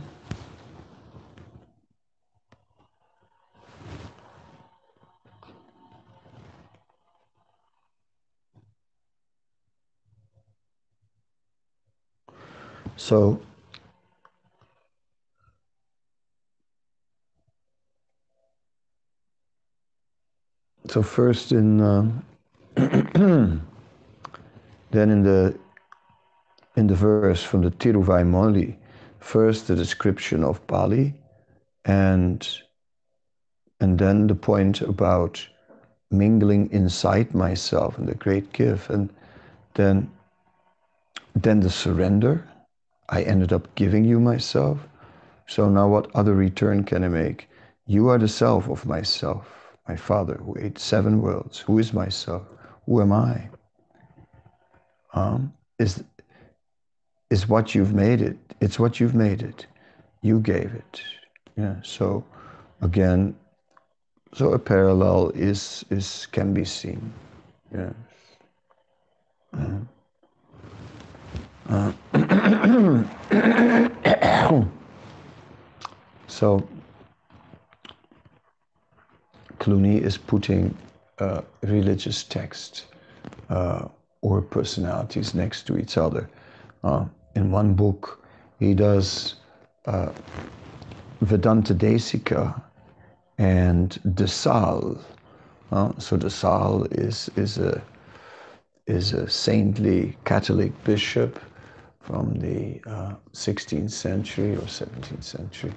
So 12.96 13.42
so 20.88 21.04
first 21.04 21.52
in 21.52 21.82
uh, 21.82 22.10
then 22.76 23.62
in 24.94 25.24
the 25.24 25.60
in 26.78 26.88
the 26.88 26.96
verse 26.96 27.44
from 27.44 27.64
the 27.64 27.72
Tiruvaimoli, 27.72 28.78
first 29.24 29.68
the 29.68 29.76
description 29.76 30.44
of 30.44 30.66
Bali 30.68 31.14
and 31.86 32.48
and 33.80 33.98
then 33.98 34.28
the 34.28 34.36
point 34.36 34.82
about 34.82 35.46
mingling 36.12 36.70
inside 36.72 37.34
myself 37.34 37.98
and 37.98 38.08
the 38.08 38.16
great 38.16 38.52
gift 38.54 38.90
and 38.90 39.10
then 39.76 40.10
then 41.36 41.60
the 41.62 41.70
surrender 41.70 42.48
I 43.10 43.24
ended 43.24 43.52
up 43.54 43.74
giving 43.76 44.06
you 44.06 44.20
myself. 44.20 44.80
So 45.48 45.70
now 45.70 45.88
what 45.88 46.10
other 46.16 46.34
return 46.34 46.84
can 46.84 47.04
I 47.04 47.10
make? 47.10 47.50
You 47.86 48.10
are 48.10 48.18
the 48.18 48.28
self 48.28 48.70
of 48.70 48.86
myself, 48.86 49.46
my 49.88 49.96
Father 49.96 50.36
who 50.36 50.56
ate 50.60 50.80
seven 50.80 51.22
worlds. 51.22 51.60
Who 51.60 51.80
is 51.80 51.94
myself? 51.94 52.44
Who 52.86 53.02
am 53.02 53.12
I? 53.12 53.50
Um, 55.14 55.54
is, 55.80 56.04
is 57.34 57.50
what 57.50 57.74
you've 57.74 57.96
made 57.96 58.22
it. 58.22 58.38
It's 58.62 58.78
what 58.78 59.00
you've 59.00 59.16
made 59.16 59.42
it. 59.42 59.66
You 60.22 60.40
gave 60.40 60.72
it. 60.84 61.02
Yeah. 61.58 61.78
So 61.82 62.24
again, 62.84 63.36
so 64.36 64.54
a 64.54 64.60
parallel 64.60 65.32
is 65.34 65.84
is 65.90 66.28
can 66.32 66.54
be 66.54 66.66
seen. 66.66 67.02
Yes. 67.76 67.94
Uh, 71.70 71.94
so 76.28 76.68
Clooney 79.60 80.02
is 80.02 80.18
putting 80.18 80.78
uh, 81.20 81.42
religious 81.62 82.24
text 82.26 82.88
uh, 83.50 83.88
or 84.22 84.42
personalities 84.42 85.34
next 85.34 85.66
to 85.68 85.78
each 85.78 85.98
other. 85.98 86.30
In 87.36 87.52
one 87.52 87.74
book, 87.74 88.24
he 88.60 88.74
does 88.74 89.36
uh, 89.86 90.12
Vedanta 91.22 91.74
Desika 91.74 92.62
and 93.38 94.00
De 94.16 94.28
Sales. 94.28 95.04
Uh, 95.72 95.92
so 95.98 96.18
De 96.18 96.30
Sales 96.30 96.88
is, 96.92 97.30
is, 97.36 97.58
a, 97.58 97.82
is 98.86 99.14
a 99.14 99.28
saintly 99.30 100.16
Catholic 100.26 100.72
bishop 100.84 101.40
from 102.00 102.34
the 102.36 102.82
uh, 102.86 103.16
16th 103.32 103.92
century 103.92 104.56
or 104.56 104.68
17th 104.68 105.24
century. 105.24 105.74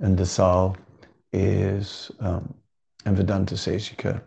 And 0.00 0.16
the 0.16 0.26
Sal 0.26 0.76
is, 1.32 2.10
um, 2.20 2.54
and 3.06 3.16
Vedanta 3.16 3.54
Desika, 3.54 4.22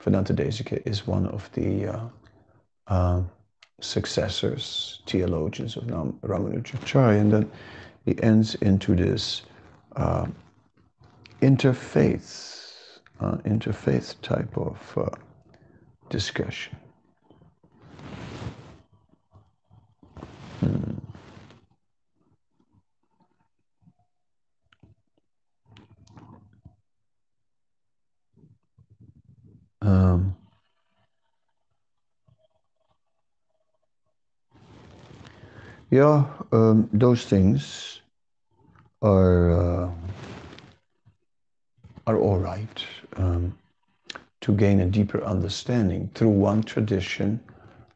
Vedanta 0.00 0.32
Desika 0.34 0.80
is 0.86 1.06
one 1.06 1.26
of 1.26 1.50
the 1.52 1.86
uh, 1.86 2.08
uh, 2.86 3.22
successors, 3.80 5.02
theologians 5.06 5.76
of 5.76 5.84
Ramanujacharya. 5.84 7.20
And 7.20 7.32
then 7.32 7.50
he 8.04 8.20
ends 8.22 8.54
into 8.56 8.94
this 8.94 9.42
uh, 9.96 10.26
interfaith, 11.42 13.00
uh, 13.20 13.36
interfaith 13.44 14.20
type 14.22 14.56
of 14.56 14.98
uh, 14.98 15.10
discussion. 16.08 16.76
Hmm. 20.60 20.92
Um, 29.82 30.15
yeah, 35.90 36.24
um, 36.52 36.88
those 36.92 37.24
things 37.24 38.00
are 39.02 39.50
uh, 39.52 39.90
are 42.06 42.18
all 42.18 42.38
right 42.38 42.84
um, 43.16 43.56
to 44.40 44.52
gain 44.52 44.80
a 44.80 44.86
deeper 44.86 45.22
understanding 45.24 46.10
through 46.14 46.30
one 46.30 46.62
tradition. 46.62 47.40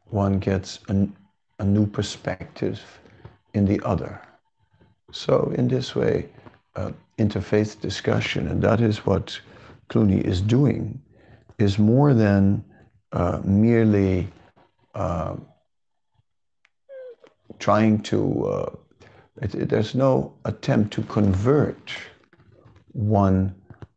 One 0.09 0.39
gets 0.39 0.79
an 0.89 1.15
a 1.59 1.65
new 1.65 1.85
perspective 1.85 2.81
in 3.53 3.65
the 3.65 3.79
other. 3.85 4.19
So 5.11 5.53
in 5.55 5.67
this 5.67 5.95
way, 5.95 6.29
uh, 6.75 6.91
interfaith 7.19 7.79
discussion, 7.79 8.47
and 8.47 8.61
that 8.63 8.81
is 8.81 9.05
what 9.05 9.39
Clooney 9.89 10.21
is 10.21 10.41
doing, 10.41 10.99
is 11.59 11.77
more 11.77 12.13
than 12.13 12.63
uh, 13.11 13.41
merely 13.43 14.27
uh, 14.95 15.35
trying 17.59 18.01
to, 18.03 18.45
uh, 18.45 18.75
it, 19.41 19.55
it, 19.55 19.69
there's 19.69 19.95
no 19.95 20.33
attempt 20.45 20.93
to 20.93 21.01
convert 21.03 21.91
one 22.93 23.55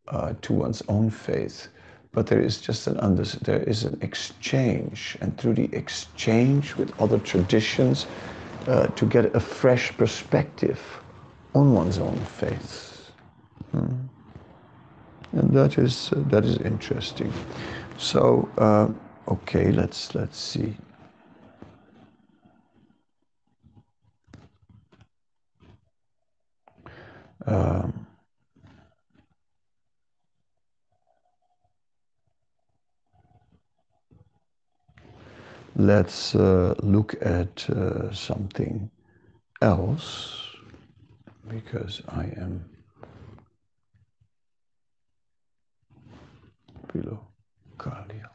uh, 0.08 0.34
to 0.42 0.52
one's 0.52 0.82
own 0.88 1.10
faith, 1.10 1.68
but 2.12 2.26
there 2.26 2.40
is 2.40 2.60
just 2.60 2.86
an 2.86 2.96
under, 2.98 3.24
there 3.24 3.62
is 3.62 3.84
an 3.84 3.98
exchange, 4.00 5.16
and 5.20 5.36
through 5.38 5.54
the 5.54 5.68
exchange 5.74 6.76
with 6.76 6.92
other 7.00 7.18
traditions, 7.18 8.06
uh, 8.66 8.86
to 8.88 9.06
get 9.06 9.34
a 9.34 9.40
fresh 9.40 9.96
perspective 9.96 10.80
on 11.54 11.74
one's 11.74 11.98
own 11.98 12.18
faith. 12.18 13.10
Hmm. 13.72 13.94
And 15.32 15.50
that 15.52 15.78
is, 15.78 16.12
uh, 16.12 16.22
that 16.28 16.44
is 16.44 16.58
interesting. 16.58 17.32
So, 17.98 18.48
uh, 18.58 18.88
okay, 19.28 19.72
let's, 19.72 20.14
let's 20.14 20.38
see. 20.38 20.76
Um, 27.46 28.06
let's 35.76 36.34
uh, 36.34 36.74
look 36.82 37.14
at 37.20 37.68
uh, 37.70 38.12
something 38.12 38.90
else 39.60 40.40
because 41.48 42.02
I 42.08 42.24
am 42.36 42.64
below 46.92 47.20
Kalia. 47.78 48.33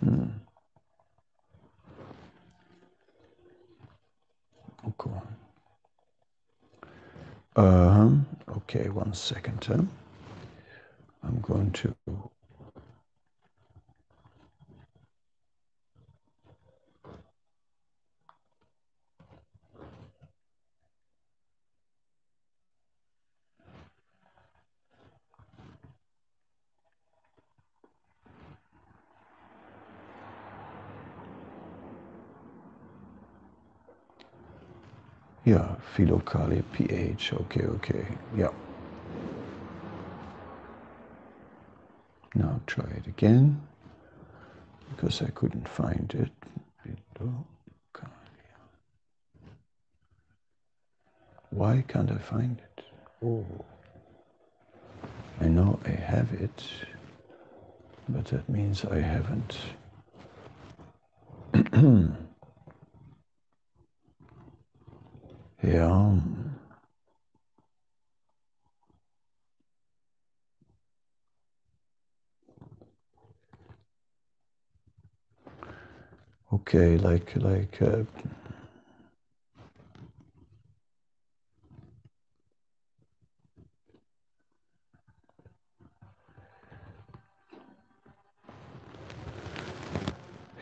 Hmm. 0.00 0.24
Okay. 4.88 5.10
Okay, 8.56 8.88
one 8.90 9.14
second. 9.14 9.64
Huh? 9.64 9.82
I'm 11.24 11.40
going 11.42 11.72
to 11.72 11.94
Yeah, 35.98 36.06
Philocali, 36.06 36.64
pH. 36.72 37.34
Okay, 37.34 37.62
okay. 37.66 38.18
Yeah. 38.36 38.50
Now 42.34 42.60
try 42.66 42.86
it 42.96 43.06
again 43.08 43.60
because 44.90 45.22
I 45.22 45.30
couldn't 45.30 45.68
find 45.68 46.14
it. 46.14 46.32
Why 51.50 51.84
can't 51.88 52.10
I 52.12 52.18
find 52.18 52.58
it? 52.60 52.84
Oh, 53.24 53.46
I 55.40 55.48
know 55.48 55.80
I 55.86 55.90
have 55.90 56.32
it, 56.34 56.64
but 58.08 58.26
that 58.26 58.48
means 58.48 58.84
I 58.86 59.00
haven't. 59.00 59.58
Okay, 76.78 76.96
like 76.98 77.34
like 77.36 77.82
uh, 77.82 78.04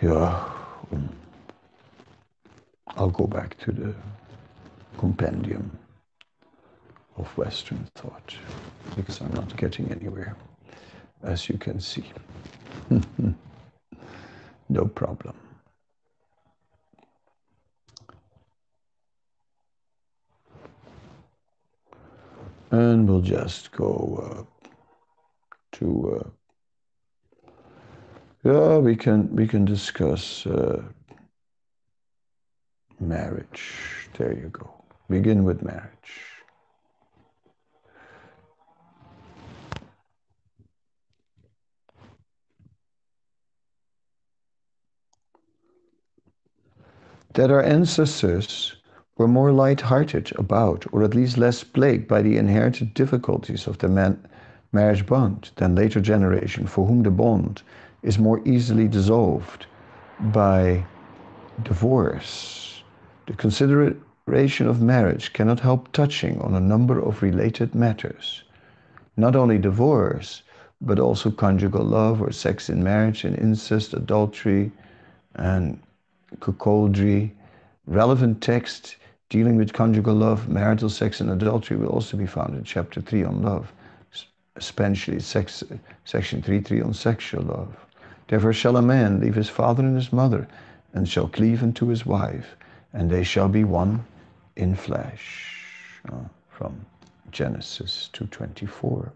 yeah, 0.02 0.52
um, 0.92 1.10
I'll 2.96 3.10
go 3.10 3.26
back 3.26 3.58
to 3.58 3.72
the 3.72 3.94
compendium 4.98 5.70
of 7.18 7.26
Western 7.36 7.86
thought 7.96 8.34
because 8.96 9.20
I'm 9.20 9.34
not 9.34 9.56
getting 9.58 9.90
anywhere, 9.92 10.36
as 11.22 11.48
you 11.48 11.58
can 11.58 11.80
see. 11.80 12.04
no 14.70 14.86
problem. 14.86 15.34
And 22.70 23.08
we'll 23.08 23.20
just 23.20 23.70
go 23.72 24.46
uh, 24.68 24.68
to 25.72 26.20
uh, 26.20 27.48
yeah 28.44 28.78
we 28.78 28.96
can 28.96 29.34
we 29.34 29.46
can 29.46 29.64
discuss 29.64 30.46
uh, 30.46 30.82
marriage. 33.00 34.08
There 34.18 34.32
you 34.32 34.48
go. 34.48 34.70
Begin 35.08 35.44
with 35.44 35.62
marriage. 35.62 35.92
That 47.34 47.50
our 47.50 47.62
ancestors 47.62 48.76
were 49.16 49.28
more 49.28 49.50
light-hearted 49.50 50.30
about, 50.36 50.84
or 50.92 51.02
at 51.02 51.14
least 51.14 51.38
less 51.38 51.64
plagued 51.64 52.06
by 52.06 52.20
the 52.22 52.36
inherited 52.36 52.92
difficulties 52.94 53.66
of 53.66 53.78
the 53.78 53.88
man 53.88 54.18
marriage 54.72 55.06
bond 55.06 55.50
than 55.56 55.74
later 55.74 56.00
generation 56.00 56.66
for 56.66 56.86
whom 56.86 57.02
the 57.02 57.10
bond 57.10 57.62
is 58.02 58.18
more 58.18 58.40
easily 58.44 58.86
dissolved 58.86 59.66
by 60.20 60.84
divorce. 61.62 62.82
The 63.26 63.32
consideration 63.32 64.68
of 64.68 64.82
marriage 64.82 65.32
cannot 65.32 65.60
help 65.60 65.92
touching 65.92 66.40
on 66.42 66.54
a 66.54 66.60
number 66.60 67.00
of 67.00 67.22
related 67.22 67.74
matters. 67.74 68.42
Not 69.16 69.34
only 69.34 69.56
divorce, 69.58 70.42
but 70.80 70.98
also 70.98 71.30
conjugal 71.30 71.84
love 71.84 72.20
or 72.20 72.32
sex 72.32 72.68
in 72.68 72.84
marriage 72.84 73.24
and 73.24 73.38
incest, 73.38 73.94
adultery, 73.94 74.70
and 75.36 75.80
cuckoldry. 76.40 77.30
Relevant 77.86 78.42
text 78.42 78.96
dealing 79.28 79.56
with 79.56 79.72
conjugal 79.72 80.14
love, 80.14 80.48
marital 80.48 80.88
sex, 80.88 81.20
and 81.20 81.30
adultery 81.30 81.76
will 81.76 81.88
also 81.88 82.16
be 82.16 82.26
found 82.26 82.54
in 82.54 82.64
chapter 82.64 83.00
3 83.00 83.24
on 83.24 83.42
love, 83.42 83.72
especially 84.56 85.20
sex, 85.20 85.64
section 86.04 86.40
3.3 86.40 86.84
on 86.84 86.94
sexual 86.94 87.42
love. 87.42 87.74
Therefore 88.28 88.52
shall 88.52 88.76
a 88.76 88.82
man 88.82 89.20
leave 89.20 89.34
his 89.34 89.48
father 89.48 89.84
and 89.84 89.96
his 89.96 90.12
mother, 90.12 90.46
and 90.92 91.08
shall 91.08 91.28
cleave 91.28 91.62
unto 91.62 91.86
his 91.86 92.06
wife, 92.06 92.56
and 92.92 93.10
they 93.10 93.22
shall 93.22 93.48
be 93.48 93.64
one 93.64 94.04
in 94.56 94.74
flesh 94.74 96.00
uh, 96.10 96.24
from 96.48 96.84
Genesis 97.30 98.08
2:24. 98.14 99.10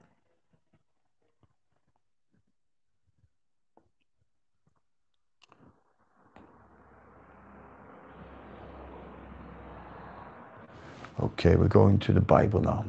Okay, 11.22 11.54
we're 11.54 11.68
going 11.68 11.98
to 11.98 12.14
the 12.14 12.20
Bible 12.22 12.62
now. 12.62 12.86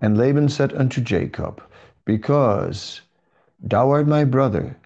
And 0.00 0.16
Laban 0.16 0.48
said 0.48 0.72
unto 0.74 1.00
Jacob, 1.00 1.60
Because 2.04 3.00
thou 3.58 3.90
art 3.90 4.06
my 4.06 4.24
brother, 4.24 4.76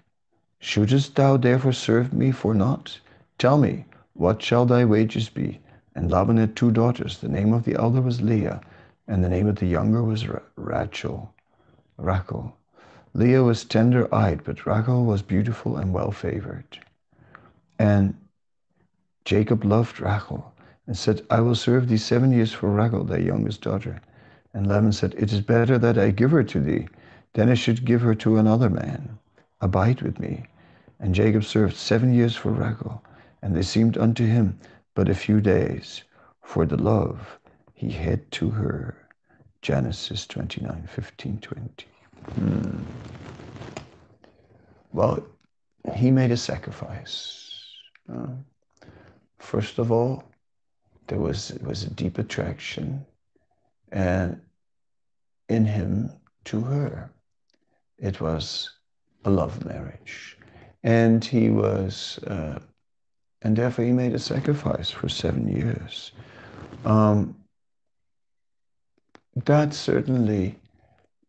shouldest 0.59 1.15
thou 1.15 1.37
therefore 1.37 1.75
serve 1.75 2.15
me 2.15 2.31
for 2.31 2.55
naught? 2.55 2.99
Tell 3.37 3.59
me, 3.59 3.85
what 4.15 4.41
shall 4.41 4.65
thy 4.65 4.87
wages 4.87 5.29
be? 5.29 5.61
And 5.95 6.11
Laban 6.11 6.39
had 6.39 6.57
two 6.57 6.71
daughters. 6.71 7.19
The 7.19 7.29
name 7.29 7.53
of 7.53 7.65
the 7.65 7.75
elder 7.75 8.01
was 8.01 8.23
Leah, 8.23 8.63
and 9.07 9.23
the 9.23 9.29
name 9.29 9.49
of 9.49 9.57
the 9.57 9.67
younger 9.67 10.03
was 10.03 10.27
Rachel. 10.57 11.35
Rachel. 11.99 12.57
Leah 13.13 13.43
was 13.43 13.65
tender 13.65 14.13
eyed, 14.15 14.45
but 14.45 14.65
Rachel 14.65 15.05
was 15.05 15.21
beautiful 15.21 15.77
and 15.77 15.93
well 15.93 16.11
favored. 16.11 16.79
And 17.79 18.15
Jacob 19.27 19.63
loved 19.63 20.01
Rachel 20.01 20.55
and 20.89 20.97
said, 20.97 21.21
I 21.29 21.41
will 21.41 21.55
serve 21.55 21.87
thee 21.87 21.99
seven 21.99 22.33
years 22.33 22.51
for 22.51 22.71
Rachel, 22.71 23.05
thy 23.05 23.19
youngest 23.19 23.61
daughter. 23.61 24.01
And 24.55 24.67
Laban 24.67 24.93
said, 24.93 25.15
It 25.19 25.31
is 25.33 25.43
better 25.43 25.77
that 25.79 25.99
I 25.99 26.11
give 26.11 26.31
her 26.31 26.43
to 26.43 26.61
thee, 26.61 26.89
than 27.35 27.51
I 27.51 27.55
should 27.55 27.85
give 27.85 28.01
her 28.01 28.15
to 28.17 28.39
another 28.39 28.71
man. 28.71 29.19
Abide 29.61 30.01
with 30.01 30.19
me. 30.19 30.47
And 30.99 31.15
Jacob 31.15 31.45
served 31.45 31.77
seven 31.77 32.15
years 32.15 32.35
for 32.35 32.51
Rachel, 32.51 33.05
and 33.43 33.55
they 33.55 33.63
seemed 33.63 33.99
unto 33.99 34.25
him 34.25 34.59
but 34.95 35.11
a 35.11 35.15
few 35.15 35.43
days, 35.43 36.03
for 36.41 36.65
the 36.65 36.79
love 36.79 37.39
he 37.75 37.91
had 37.91 38.29
to 38.33 38.49
her. 38.49 38.97
Genesis 39.61 40.27
29, 40.27 40.89
15, 40.91 41.39
20. 41.39 41.87
Hmm. 42.35 42.79
Well, 44.95 45.23
he 45.95 46.11
made 46.11 46.31
a 46.31 46.37
sacrifice. 46.37 47.63
Uh, 48.11 48.29
first 49.39 49.79
of 49.79 49.93
all, 49.93 50.25
there 51.09 51.19
was, 51.19 51.53
was 51.63 51.85
a 51.85 51.91
deep 51.91 52.19
attraction 52.19 53.05
and 53.91 54.41
in 55.49 55.65
him 55.65 56.11
to 56.45 56.61
her. 56.61 57.11
It 57.99 58.21
was 58.21 58.71
a 59.25 59.31
love 59.31 59.65
marriage. 59.65 60.39
And 60.85 61.25
he 61.25 61.51
was, 61.51 62.19
uh, 62.27 62.61
and 63.43 63.57
therefore 63.57 63.85
he 63.85 63.93
made 63.93 64.15
a 64.15 64.19
sacrifice 64.19 64.91
for 64.91 65.09
seven 65.09 65.49
years. 65.49 66.13
Um, 66.85 67.35
that 69.45 69.75
certainly 69.75 70.59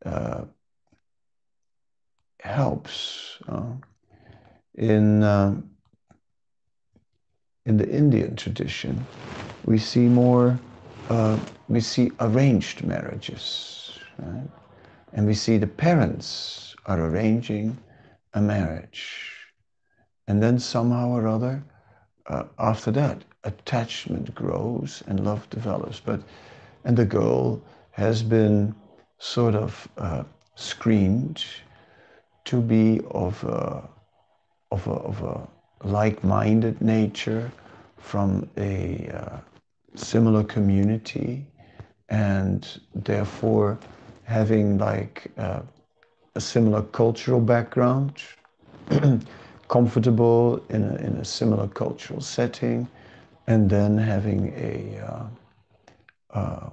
uh, 0.06 0.46
helps 2.40 3.38
uh, 3.48 3.74
in 4.76 5.24
uh, 5.24 5.56
in 7.70 7.78
the 7.78 7.88
Indian 7.88 8.36
tradition. 8.36 9.06
We 9.66 9.78
see 9.78 10.08
more. 10.08 10.60
Uh, 11.10 11.40
we 11.68 11.80
see 11.80 12.12
arranged 12.20 12.84
marriages, 12.84 14.00
right? 14.18 14.50
and 15.14 15.26
we 15.26 15.36
see 15.36 15.58
the 15.58 15.68
parents 15.68 16.76
are 16.88 17.00
arranging 17.00 17.78
a 18.34 18.42
marriage, 18.42 19.04
and 20.28 20.42
then 20.42 20.60
somehow 20.60 21.10
or 21.10 21.28
other, 21.28 21.64
uh, 22.28 22.44
after 22.58 22.92
that, 22.92 23.24
attachment 23.44 24.34
grows 24.34 25.04
and 25.08 25.24
love 25.24 25.48
develops. 25.50 26.00
But 26.00 26.22
and 26.86 26.98
the 26.98 27.06
girl 27.06 27.62
has 27.92 28.24
been 28.24 28.74
sort 29.20 29.54
of 29.54 29.88
uh, 29.98 30.24
screened 30.56 31.44
to 32.46 32.62
be 32.62 33.02
of 33.12 33.44
a, 33.44 33.88
of 34.72 34.88
a, 34.88 34.92
of 34.92 35.22
a 35.22 35.48
like-minded 35.84 36.82
nature 36.82 37.52
from 37.98 38.50
a 38.58 39.10
uh, 39.14 39.38
similar 39.96 40.44
community 40.44 41.46
and 42.10 42.80
therefore 42.96 43.78
having 44.24 44.78
like 44.78 45.32
uh, 45.38 45.62
a 46.36 46.42
similar 46.42 46.82
cultural 46.82 47.40
background 47.40 48.22
comfortable 49.68 50.64
in 50.70 50.84
a, 50.84 50.96
in 50.96 51.14
a 51.18 51.26
similar 51.26 51.68
cultural 51.68 52.22
setting 52.22 52.88
and 53.48 53.70
then 53.70 53.98
having 53.98 54.54
a 54.56 55.00
uh, 55.06 55.26
uh 56.32 56.70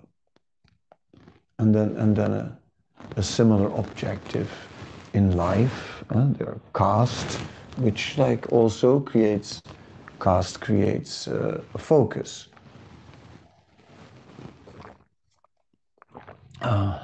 and 1.59 1.75
then 1.75 1.97
and 1.97 2.15
then 2.15 2.33
a, 2.33 2.59
a 3.17 3.23
similar 3.23 3.69
objective 3.77 4.51
in 5.15 5.37
life. 5.37 6.05
Uh, 6.11 6.27
there 6.33 6.49
are 6.49 6.61
caste, 6.75 7.41
which 7.79 8.19
like 8.19 8.51
also 8.53 9.01
creates 9.01 9.63
caste 10.21 10.61
creates 10.61 11.29
uh, 11.29 11.61
a 11.75 11.79
focus. 11.79 12.49
Uh, 16.63 16.99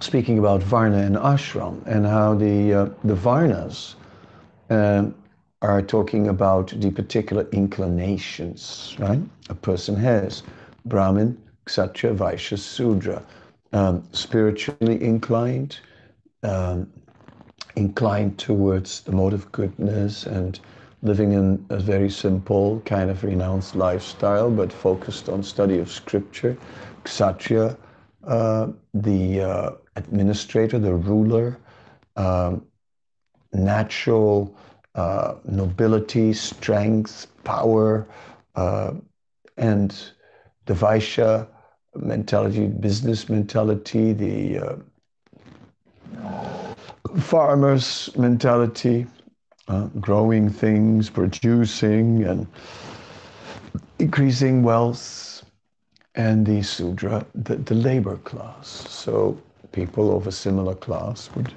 speaking 0.00 0.38
about 0.38 0.62
Varna 0.62 0.98
and 0.98 1.16
Ashram 1.16 1.86
and 1.86 2.06
how 2.06 2.34
the 2.34 2.74
uh, 2.74 2.84
the 3.04 3.14
Varnas 3.14 3.94
um, 4.70 5.14
are 5.62 5.82
talking 5.82 6.28
about 6.28 6.68
the 6.80 6.90
particular 6.90 7.46
inclinations, 7.52 8.96
right? 8.98 9.20
A 9.50 9.54
person 9.54 9.94
has 9.96 10.42
Brahmin, 10.86 11.36
Kshatriya, 11.66 12.14
Vaishya, 12.14 12.58
Sudra, 12.58 13.22
um, 13.72 14.02
spiritually 14.12 15.02
inclined, 15.02 15.78
um, 16.42 16.90
inclined 17.76 18.38
towards 18.38 19.00
the 19.02 19.12
mode 19.12 19.32
of 19.32 19.50
goodness 19.52 20.26
and 20.26 20.60
living 21.02 21.32
in 21.32 21.64
a 21.70 21.78
very 21.78 22.10
simple, 22.10 22.80
kind 22.84 23.10
of 23.10 23.24
renounced 23.24 23.74
lifestyle, 23.74 24.50
but 24.50 24.72
focused 24.72 25.28
on 25.28 25.42
study 25.42 25.78
of 25.78 25.90
scripture. 25.90 26.56
Kshatriya, 27.04 27.76
uh, 28.24 28.68
the 28.92 29.40
uh, 29.40 29.70
administrator, 29.96 30.78
the 30.78 30.94
ruler, 30.94 31.56
um, 32.16 32.66
natural 33.52 34.54
uh, 34.94 35.34
nobility, 35.44 36.32
strength, 36.32 37.26
power, 37.44 38.06
uh, 38.56 38.92
and 39.56 40.10
the 40.66 40.74
Vaishya 40.74 41.46
mentality, 41.94 42.66
business 42.66 43.28
mentality, 43.28 44.12
the 44.12 44.58
uh, 44.58 44.76
farmers 47.18 48.10
mentality, 48.16 49.06
uh, 49.68 49.86
growing 50.00 50.48
things, 50.50 51.10
producing, 51.10 52.24
and 52.24 52.46
increasing 53.98 54.62
wealth, 54.62 55.44
and 56.14 56.46
the 56.46 56.62
Sudra, 56.62 57.24
the, 57.34 57.56
the 57.56 57.74
labor 57.74 58.16
class. 58.18 58.68
So 58.88 59.40
people 59.72 60.16
of 60.16 60.26
a 60.26 60.32
similar 60.32 60.74
class 60.74 61.30
would 61.34 61.52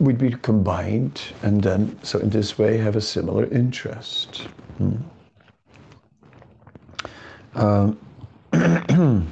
would 0.00 0.18
be 0.18 0.30
combined 0.30 1.20
and 1.42 1.62
then, 1.62 1.96
so 2.02 2.18
in 2.18 2.30
this 2.30 2.58
way, 2.58 2.76
have 2.76 2.96
a 2.96 3.00
similar 3.00 3.44
interest. 3.46 4.48
Hmm. 4.78 4.96
Um, 7.54 7.98
I'm 8.52 9.28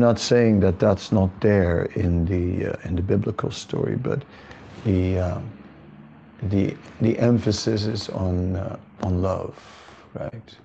not 0.00 0.18
saying 0.18 0.60
that 0.60 0.78
that's 0.78 1.12
not 1.12 1.30
there 1.40 1.84
in 1.96 2.24
the 2.26 2.72
uh, 2.72 2.76
in 2.84 2.96
the 2.96 3.02
biblical 3.02 3.50
story, 3.50 3.96
but 3.96 4.24
the 4.84 5.18
uh, 5.18 5.40
the 6.42 6.76
the 7.00 7.18
emphasis 7.18 7.86
is 7.86 8.08
on 8.10 8.56
uh, 8.56 8.78
on 9.02 9.22
love, 9.22 9.54
right? 10.14 10.56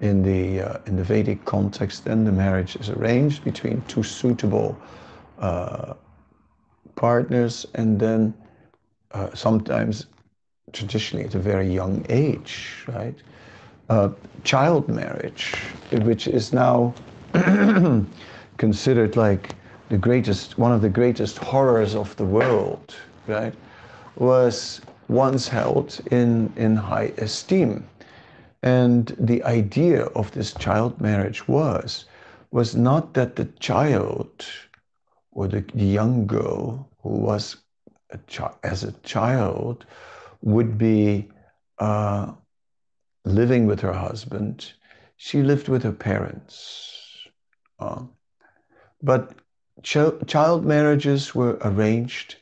In 0.00 0.22
the 0.22 0.60
uh, 0.62 0.78
in 0.86 0.96
the 0.96 1.04
Vedic 1.04 1.44
context, 1.44 2.04
then 2.04 2.24
the 2.24 2.32
marriage 2.32 2.76
is 2.76 2.90
arranged 2.90 3.44
between 3.44 3.82
two 3.88 4.02
suitable 4.02 4.78
uh, 5.38 5.94
partners 6.96 7.66
and 7.74 7.98
then 8.00 8.34
uh, 9.12 9.34
sometimes 9.34 10.06
traditionally 10.72 11.24
at 11.26 11.34
a 11.34 11.38
very 11.38 11.72
young 11.72 12.04
age, 12.08 12.84
right? 12.88 13.16
Uh, 13.88 14.10
child 14.44 14.88
marriage, 14.88 15.54
which 15.92 16.28
is 16.28 16.52
now 16.52 16.94
considered 18.58 19.16
like 19.16 19.54
the 19.88 19.98
greatest, 19.98 20.58
one 20.58 20.72
of 20.72 20.82
the 20.82 20.88
greatest 20.88 21.38
horrors 21.38 21.94
of 21.94 22.14
the 22.16 22.24
world, 22.24 22.94
right? 23.26 23.54
Was 24.16 24.80
once 25.08 25.48
held 25.48 26.00
in, 26.10 26.52
in 26.56 26.76
high 26.76 27.12
esteem. 27.18 27.88
And 28.62 29.14
the 29.18 29.42
idea 29.44 30.04
of 30.06 30.30
this 30.32 30.52
child 30.52 31.00
marriage 31.00 31.48
was, 31.48 32.04
was 32.50 32.74
not 32.76 33.14
that 33.14 33.36
the 33.36 33.46
child 33.60 34.44
or 35.32 35.48
the, 35.48 35.64
young 35.74 36.26
girl 36.26 36.88
who 37.02 37.10
was 37.10 37.56
a 38.10 38.18
as 38.64 38.84
a 38.84 38.92
child 39.02 39.86
would 40.42 40.78
be 40.78 41.28
uh, 41.78 42.32
living 43.28 43.66
with 43.66 43.80
her 43.80 43.94
husband. 43.94 44.72
She 45.16 45.42
lived 45.42 45.68
with 45.68 45.84
her 45.84 45.92
parents. 45.92 47.28
Uh, 47.78 48.04
but 49.02 49.34
ch- 49.82 50.18
child 50.26 50.64
marriages 50.64 51.34
were 51.34 51.58
arranged 51.62 52.36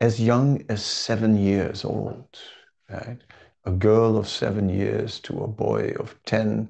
as 0.00 0.20
young 0.20 0.62
as 0.68 0.84
seven 0.84 1.36
years 1.36 1.84
old, 1.84 2.26
right? 2.90 3.18
A 3.64 3.72
girl 3.72 4.16
of 4.18 4.28
seven 4.28 4.68
years 4.68 5.20
to 5.20 5.42
a 5.42 5.48
boy 5.48 5.94
of 5.98 6.16
10, 6.26 6.68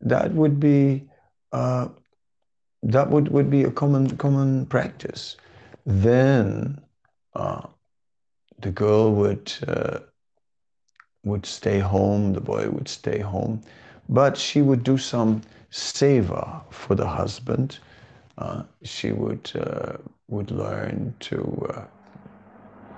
that 0.00 0.32
would 0.34 0.60
be 0.60 1.08
uh, 1.52 1.88
that 2.82 3.10
would, 3.10 3.28
would 3.28 3.50
be 3.50 3.64
a 3.64 3.70
common 3.70 4.16
common 4.16 4.66
practice. 4.66 5.36
Then 5.86 6.80
uh, 7.34 7.66
the 8.60 8.70
girl 8.70 9.12
would 9.14 9.52
uh, 9.66 10.00
would 11.28 11.46
stay 11.46 11.80
home, 11.80 12.34
the 12.34 12.40
boy 12.42 12.70
would 12.70 12.88
stay 12.88 13.20
home, 13.20 13.62
but 14.08 14.36
she 14.38 14.62
would 14.62 14.84
do 14.84 14.98
some 14.98 15.42
seva 15.72 16.62
for 16.70 16.96
the 16.96 17.08
husband. 17.08 17.78
Uh, 18.38 18.64
she 18.84 19.12
would 19.12 19.52
uh, 19.56 19.98
would 20.28 20.50
learn 20.52 21.14
to 21.20 21.40
uh, 21.74 21.86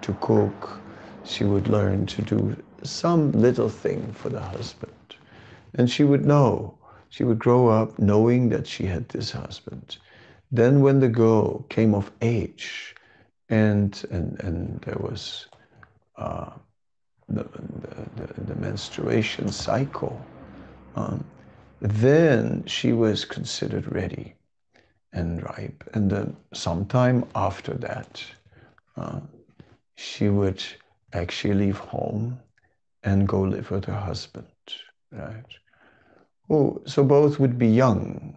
to 0.02 0.14
cook. 0.14 0.84
She 1.22 1.44
would 1.44 1.68
learn 1.68 2.06
to 2.06 2.22
do 2.22 2.56
some 2.84 3.32
little 3.32 3.68
thing 3.70 4.12
for 4.12 4.30
the 4.30 4.40
husband, 4.42 5.16
and 5.74 5.90
she 5.90 6.04
would 6.04 6.24
know. 6.26 6.78
She 7.10 7.24
would 7.24 7.38
grow 7.40 7.68
up 7.68 7.98
knowing 7.98 8.50
that 8.50 8.66
she 8.68 8.86
had 8.86 9.08
this 9.10 9.32
husband. 9.32 9.98
Then, 10.52 10.82
when 10.82 11.00
the 11.00 11.08
girl 11.08 11.64
came 11.70 11.94
of 11.94 12.12
age, 12.22 12.94
and 13.50 14.02
and 14.10 14.40
and 14.40 14.80
there 14.82 14.98
was 15.00 15.48
uh, 17.36 17.44
the, 18.16 18.26
the, 18.26 18.40
the, 18.44 18.54
menstruation 18.56 19.50
cycle, 19.50 20.20
um, 20.96 21.24
then 21.80 22.64
she 22.66 22.92
was 22.92 23.24
considered 23.24 23.90
ready 23.92 24.34
and 25.12 25.42
ripe. 25.42 25.84
And 25.94 26.10
then 26.10 26.36
sometime 26.52 27.24
after 27.34 27.74
that, 27.74 28.22
uh, 28.96 29.20
she 29.96 30.28
would 30.28 30.62
actually 31.12 31.54
leave 31.54 31.78
home 31.78 32.38
and 33.02 33.26
go 33.26 33.40
live 33.40 33.70
with 33.70 33.84
her 33.86 34.00
husband, 34.00 34.46
right? 35.12 35.44
Oh, 36.48 36.82
so 36.86 37.04
both 37.04 37.38
would 37.38 37.58
be 37.58 37.68
young, 37.68 38.36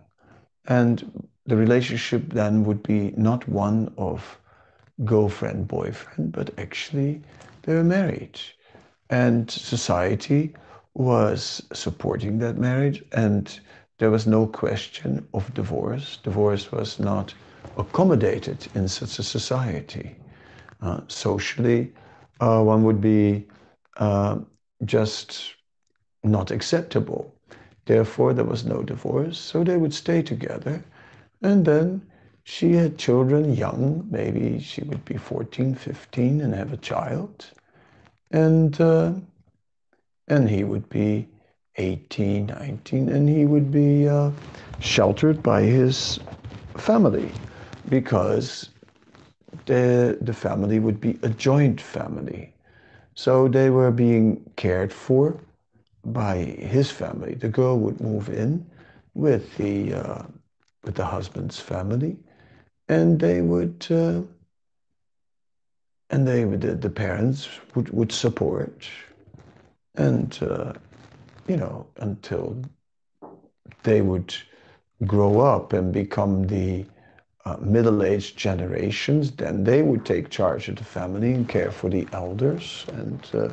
and 0.67 1.27
the 1.45 1.57
relationship 1.57 2.31
then 2.31 2.63
would 2.63 2.83
be 2.83 3.13
not 3.17 3.47
one 3.49 3.93
of 3.97 4.39
girlfriend 5.03 5.67
boyfriend, 5.67 6.31
but 6.31 6.57
actually 6.57 7.21
they 7.63 7.73
were 7.73 7.83
married 7.83 8.39
and 9.13 9.51
society 9.51 10.51
was 10.95 11.61
supporting 11.71 12.39
that 12.39 12.57
marriage 12.57 13.03
and 13.11 13.59
there 13.99 14.09
was 14.09 14.25
no 14.25 14.47
question 14.47 15.27
of 15.35 15.53
divorce. 15.53 16.17
Divorce 16.23 16.71
was 16.71 16.99
not 16.99 17.31
accommodated 17.77 18.67
in 18.73 18.87
such 18.87 19.19
a 19.19 19.23
society. 19.23 20.15
Uh, 20.81 21.01
socially, 21.07 21.93
uh, 22.39 22.63
one 22.63 22.83
would 22.83 23.01
be 23.01 23.45
uh, 23.97 24.39
just 24.83 25.53
not 26.23 26.49
acceptable. 26.49 27.31
Therefore, 27.85 28.33
there 28.33 28.51
was 28.53 28.65
no 28.65 28.81
divorce, 28.81 29.37
so 29.37 29.63
they 29.63 29.77
would 29.77 29.93
stay 29.93 30.23
together. 30.23 30.83
And 31.43 31.65
then 31.65 32.01
she 32.45 32.73
had 32.73 32.97
children 32.97 33.53
young, 33.53 34.07
maybe 34.09 34.59
she 34.59 34.81
would 34.83 35.05
be 35.05 35.17
14, 35.17 35.75
15, 35.75 36.41
and 36.41 36.55
have 36.55 36.73
a 36.73 36.77
child 36.77 37.51
and 38.33 38.81
uh, 38.81 39.13
and 40.29 40.49
he 40.49 40.63
would 40.65 40.89
be 40.89 41.27
18, 41.77 42.47
19, 42.47 43.09
and 43.09 43.29
he 43.29 43.45
would 43.45 43.71
be 43.71 44.07
uh, 44.09 44.31
sheltered 44.79 45.43
by 45.43 45.63
his 45.63 46.19
family 46.77 47.31
because 47.89 48.69
the, 49.65 50.17
the 50.21 50.33
family 50.33 50.79
would 50.79 51.01
be 51.01 51.19
a 51.23 51.29
joint 51.29 51.81
family. 51.81 52.53
So 53.15 53.47
they 53.47 53.69
were 53.69 53.91
being 53.91 54.43
cared 54.57 54.93
for 54.93 55.39
by 56.05 56.37
his 56.37 56.91
family. 56.91 57.35
The 57.35 57.49
girl 57.49 57.79
would 57.79 58.01
move 58.01 58.29
in 58.29 58.65
with 59.15 59.57
the, 59.57 59.93
uh, 59.93 60.23
with 60.83 60.95
the 60.95 61.05
husband's 61.05 61.59
family, 61.59 62.17
and 62.89 63.19
they 63.19 63.41
would 63.41 63.87
uh, 63.91 64.21
and 66.09 66.27
they 66.27 66.43
the, 66.43 66.75
the 66.75 66.89
parents 66.89 67.49
would, 67.75 67.89
would 67.89 68.11
support 68.11 68.87
and 69.95 70.39
uh, 70.41 70.73
you 71.47 71.57
know 71.57 71.85
until 71.97 72.57
they 73.83 74.01
would 74.01 74.33
grow 75.05 75.39
up 75.39 75.73
and 75.73 75.93
become 75.93 76.47
the 76.47 76.85
uh, 77.45 77.57
middle-aged 77.59 78.37
generations 78.37 79.31
then 79.31 79.63
they 79.63 79.81
would 79.81 80.05
take 80.05 80.29
charge 80.29 80.69
of 80.69 80.75
the 80.77 80.83
family 80.83 81.33
and 81.33 81.49
care 81.49 81.71
for 81.71 81.89
the 81.89 82.07
elders 82.13 82.85
and 82.93 83.29
uh, 83.33 83.49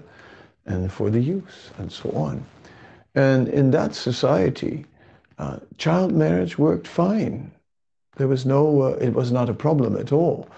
and 0.66 0.92
for 0.92 1.10
the 1.10 1.20
youth 1.20 1.72
and 1.78 1.90
so 1.90 2.10
on. 2.12 2.44
And 3.14 3.48
in 3.48 3.70
that 3.72 3.94
society 3.94 4.86
uh, 5.38 5.58
child 5.78 6.12
marriage 6.12 6.58
worked 6.58 6.86
fine. 6.86 7.50
There 8.16 8.28
was 8.28 8.44
no 8.46 8.82
uh, 8.82 8.98
it 9.00 9.14
was 9.14 9.32
not 9.32 9.48
a 9.48 9.54
problem 9.54 9.96
at 9.96 10.12
all 10.12 10.48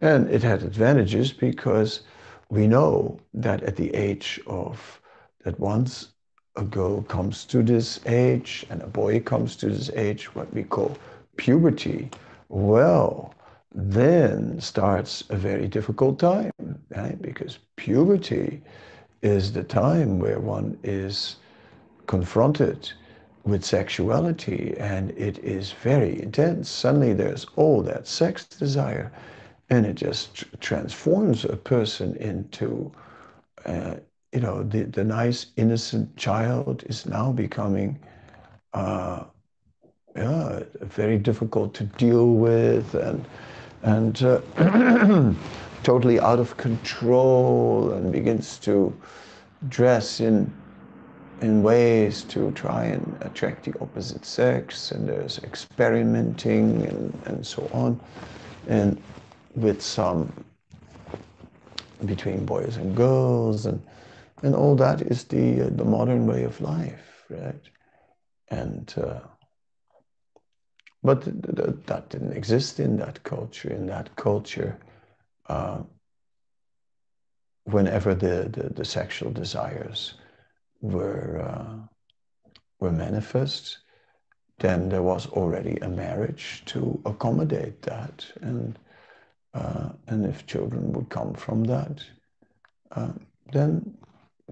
and 0.00 0.28
it 0.30 0.42
had 0.42 0.62
advantages 0.62 1.32
because 1.32 2.00
we 2.50 2.66
know 2.66 3.18
that 3.34 3.62
at 3.62 3.76
the 3.76 3.94
age 3.94 4.40
of, 4.46 5.00
that 5.44 5.58
once 5.58 6.08
a 6.56 6.62
girl 6.62 7.02
comes 7.02 7.44
to 7.46 7.62
this 7.62 8.00
age 8.06 8.66
and 8.70 8.82
a 8.82 8.86
boy 8.86 9.20
comes 9.20 9.56
to 9.56 9.68
this 9.68 9.90
age, 9.90 10.34
what 10.34 10.52
we 10.54 10.62
call 10.62 10.96
puberty, 11.36 12.10
well, 12.48 13.34
then 13.74 14.60
starts 14.60 15.24
a 15.30 15.36
very 15.36 15.68
difficult 15.68 16.18
time, 16.18 16.52
right? 16.90 17.20
Because 17.20 17.58
puberty 17.76 18.62
is 19.22 19.52
the 19.52 19.64
time 19.64 20.18
where 20.18 20.40
one 20.40 20.78
is 20.82 21.36
confronted 22.06 22.90
with 23.44 23.64
sexuality 23.64 24.74
and 24.78 25.10
it 25.12 25.38
is 25.38 25.72
very 25.72 26.20
intense. 26.22 26.68
Suddenly 26.68 27.12
there's 27.12 27.46
all 27.56 27.82
that 27.82 28.06
sex 28.06 28.44
desire 28.44 29.12
and 29.70 29.84
it 29.86 29.94
just 29.94 30.44
transforms 30.60 31.44
a 31.44 31.56
person 31.56 32.16
into 32.16 32.92
uh, 33.64 33.96
you 34.32 34.40
know 34.40 34.62
the, 34.62 34.84
the 34.84 35.04
nice 35.04 35.46
innocent 35.56 36.14
child 36.16 36.84
is 36.86 37.06
now 37.06 37.32
becoming 37.32 37.98
uh, 38.74 39.24
yeah, 40.14 40.62
very 40.80 41.18
difficult 41.18 41.74
to 41.74 41.84
deal 41.84 42.32
with 42.32 42.94
and 42.94 43.24
and 43.82 44.22
uh, 44.22 45.34
totally 45.82 46.18
out 46.20 46.38
of 46.38 46.56
control 46.56 47.92
and 47.92 48.12
begins 48.12 48.58
to 48.58 48.94
dress 49.68 50.20
in 50.20 50.50
in 51.42 51.62
ways 51.62 52.22
to 52.24 52.50
try 52.52 52.84
and 52.84 53.16
attract 53.20 53.64
the 53.64 53.74
opposite 53.80 54.24
sex 54.24 54.90
and 54.90 55.06
there's 55.06 55.38
experimenting 55.40 56.86
and, 56.86 57.22
and 57.26 57.46
so 57.46 57.68
on. 57.74 58.00
And 58.68 59.00
with 59.56 59.82
some 59.82 60.32
between 62.04 62.46
boys 62.46 62.76
and 62.76 62.96
girls 62.96 63.66
and 63.66 63.82
and 64.42 64.54
all 64.54 64.76
that 64.76 65.02
is 65.02 65.24
the 65.24 65.62
uh, 65.62 65.70
the 65.70 65.84
modern 65.84 66.26
way 66.26 66.44
of 66.44 66.60
life 66.60 67.24
right? 67.30 67.62
And 68.50 68.94
uh, 68.98 69.20
but 71.02 71.22
th 71.24 71.56
th 71.56 71.86
that 71.86 72.10
didn't 72.10 72.36
exist 72.36 72.80
in 72.80 72.96
that 72.98 73.22
culture 73.24 73.72
in 73.72 73.86
that 73.86 74.08
culture 74.16 74.72
uh, 75.48 75.78
whenever 77.64 78.14
the, 78.14 78.48
the, 78.56 78.74
the 78.74 78.84
sexual 78.84 79.32
desires 79.32 80.14
were 80.80 81.40
uh, 81.50 81.76
were 82.80 82.92
manifest 82.92 83.78
then 84.58 84.88
there 84.88 85.02
was 85.02 85.26
already 85.28 85.76
a 85.82 85.88
marriage 85.88 86.62
to 86.66 87.00
accommodate 87.04 87.82
that. 87.82 88.26
And 88.40 88.78
uh, 89.56 89.88
and 90.08 90.26
if 90.26 90.46
children 90.46 90.92
would 90.92 91.08
come 91.08 91.32
from 91.34 91.64
that, 91.64 92.04
uh, 92.92 93.12
then 93.52 93.96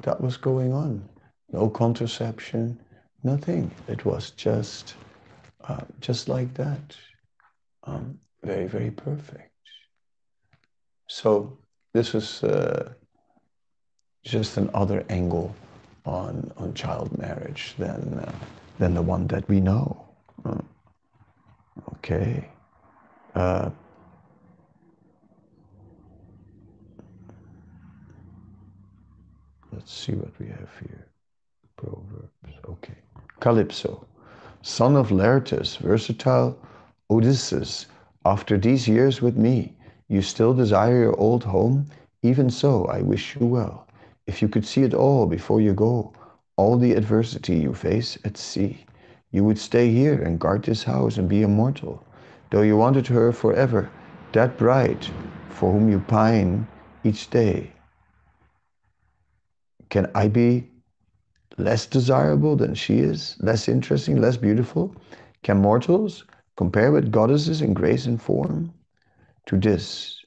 that 0.02 0.20
was 0.20 0.36
going 0.36 0.72
on. 0.72 1.06
No 1.52 1.68
contraception, 1.68 2.78
nothing. 3.22 3.70
It 3.86 4.04
was 4.04 4.30
just, 4.30 4.94
uh, 5.68 5.84
just 6.00 6.28
like 6.28 6.54
that. 6.54 6.96
Um, 7.84 8.18
very, 8.42 8.66
very 8.66 8.90
perfect. 8.90 9.50
So 11.08 11.58
this 11.92 12.14
is 12.14 12.42
uh, 12.42 12.94
just 14.24 14.56
another 14.56 15.04
angle 15.10 15.54
on 16.06 16.50
on 16.56 16.72
child 16.74 17.16
marriage 17.18 17.74
than 17.78 18.18
uh, 18.18 18.32
than 18.78 18.94
the 18.94 19.02
one 19.02 19.26
that 19.28 19.46
we 19.48 19.60
know. 19.60 20.08
Uh, 20.44 20.64
okay. 21.92 22.48
Let's 29.74 29.92
see 29.92 30.12
what 30.12 30.38
we 30.38 30.46
have 30.46 30.70
here. 30.78 31.08
Proverbs. 31.76 32.54
Okay. 32.68 32.94
Calypso. 33.40 34.06
Son 34.62 34.94
of 34.94 35.10
Laertes, 35.10 35.78
versatile 35.78 36.56
Odysseus, 37.10 37.86
after 38.24 38.56
these 38.56 38.86
years 38.86 39.20
with 39.20 39.36
me, 39.36 39.76
you 40.08 40.22
still 40.22 40.54
desire 40.54 41.00
your 41.02 41.20
old 41.20 41.42
home? 41.42 41.86
Even 42.22 42.48
so, 42.48 42.86
I 42.86 43.02
wish 43.02 43.36
you 43.36 43.46
well. 43.46 43.88
If 44.28 44.40
you 44.40 44.48
could 44.48 44.64
see 44.64 44.84
it 44.84 44.94
all 44.94 45.26
before 45.26 45.60
you 45.60 45.74
go, 45.74 46.12
all 46.56 46.78
the 46.78 46.92
adversity 46.92 47.56
you 47.56 47.74
face 47.74 48.16
at 48.24 48.36
sea, 48.36 48.86
you 49.32 49.42
would 49.42 49.58
stay 49.58 49.90
here 49.90 50.22
and 50.22 50.38
guard 50.38 50.62
this 50.62 50.84
house 50.84 51.18
and 51.18 51.28
be 51.28 51.42
immortal. 51.42 52.06
Though 52.50 52.62
you 52.62 52.76
wanted 52.76 53.08
her 53.08 53.32
forever, 53.32 53.90
that 54.32 54.56
bride 54.56 55.04
for 55.50 55.72
whom 55.72 55.90
you 55.90 55.98
pine 55.98 56.68
each 57.02 57.28
day, 57.28 57.73
can 59.94 60.10
I 60.12 60.26
be 60.26 60.68
less 61.56 61.86
desirable 61.86 62.56
than 62.56 62.74
she 62.74 62.98
is, 62.98 63.36
less 63.38 63.68
interesting, 63.68 64.20
less 64.20 64.36
beautiful? 64.36 64.92
Can 65.44 65.58
mortals 65.58 66.24
compare 66.56 66.90
with 66.90 67.12
goddesses 67.12 67.62
in 67.62 67.74
grace 67.74 68.04
and 68.04 68.20
form? 68.20 68.74
To 69.46 69.56
this, 69.56 70.18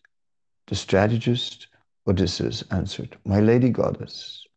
the 0.68 0.76
strategist 0.76 1.68
Odysseus 2.08 2.64
answered, 2.72 3.18
My 3.26 3.42
lady 3.42 3.70
goddess, 3.70 4.48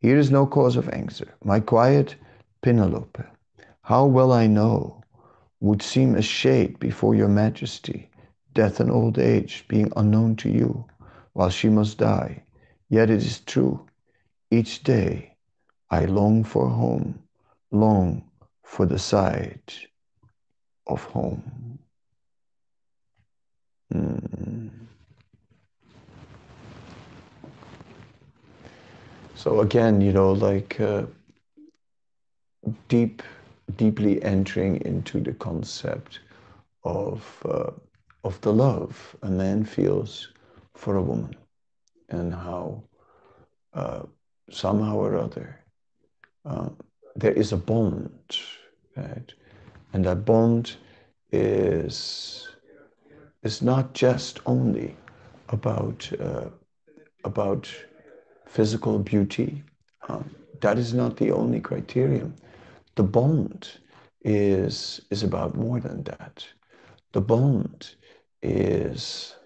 here 0.00 0.18
is 0.18 0.30
no 0.30 0.44
cause 0.44 0.76
of 0.76 0.90
anger. 0.90 1.32
My 1.42 1.58
quiet 1.58 2.16
Penelope, 2.60 3.24
how 3.80 4.04
well 4.04 4.32
I 4.32 4.48
know, 4.48 5.02
would 5.60 5.80
seem 5.80 6.14
a 6.14 6.20
shade 6.20 6.78
before 6.78 7.14
your 7.14 7.28
majesty, 7.28 8.10
death 8.52 8.80
and 8.80 8.90
old 8.90 9.18
age 9.18 9.64
being 9.66 9.90
unknown 9.96 10.36
to 10.36 10.50
you, 10.50 10.84
while 11.32 11.48
she 11.48 11.70
must 11.70 11.96
die. 11.96 12.42
Yet 12.90 13.08
it 13.08 13.22
is 13.22 13.40
true, 13.40 13.86
each 14.52 14.82
day 14.82 15.34
I 15.90 16.04
long 16.04 16.44
for 16.44 16.68
home, 16.68 17.18
long 17.70 18.30
for 18.62 18.86
the 18.86 18.98
sight 18.98 19.86
of 20.86 21.02
home. 21.04 21.78
Mm. 23.94 24.70
So 29.34 29.60
again, 29.60 30.00
you 30.00 30.12
know, 30.12 30.32
like 30.32 30.78
uh, 30.80 31.04
deep, 32.88 33.22
deeply 33.76 34.22
entering 34.22 34.76
into 34.82 35.20
the 35.20 35.32
concept 35.32 36.20
of 36.84 37.24
uh, 37.44 37.70
of 38.24 38.40
the 38.42 38.52
love 38.52 39.16
a 39.22 39.30
man 39.30 39.64
feels 39.64 40.28
for 40.74 40.96
a 40.96 41.02
woman, 41.02 41.34
and 42.10 42.32
how 42.32 42.82
uh, 43.74 44.02
somehow 44.54 44.96
or 44.96 45.16
other 45.16 45.62
uh, 46.44 46.68
there 47.16 47.32
is 47.32 47.52
a 47.52 47.56
bond, 47.56 48.38
right? 48.96 49.32
And 49.92 50.04
that 50.06 50.24
bond 50.24 50.76
is 51.30 52.48
is 53.42 53.62
not 53.62 53.94
just 53.94 54.40
only 54.46 54.96
about 55.48 56.10
uh, 56.20 56.48
about 57.24 57.68
physical 58.46 58.98
beauty. 58.98 59.62
Um, 60.08 60.34
that 60.60 60.78
is 60.78 60.94
not 60.94 61.16
the 61.16 61.32
only 61.32 61.60
criterion. 61.60 62.34
The 62.96 63.04
bond 63.04 63.68
is 64.22 65.00
is 65.10 65.22
about 65.22 65.54
more 65.56 65.80
than 65.80 66.02
that. 66.04 66.46
The 67.12 67.20
bond 67.20 67.94
is 68.42 69.36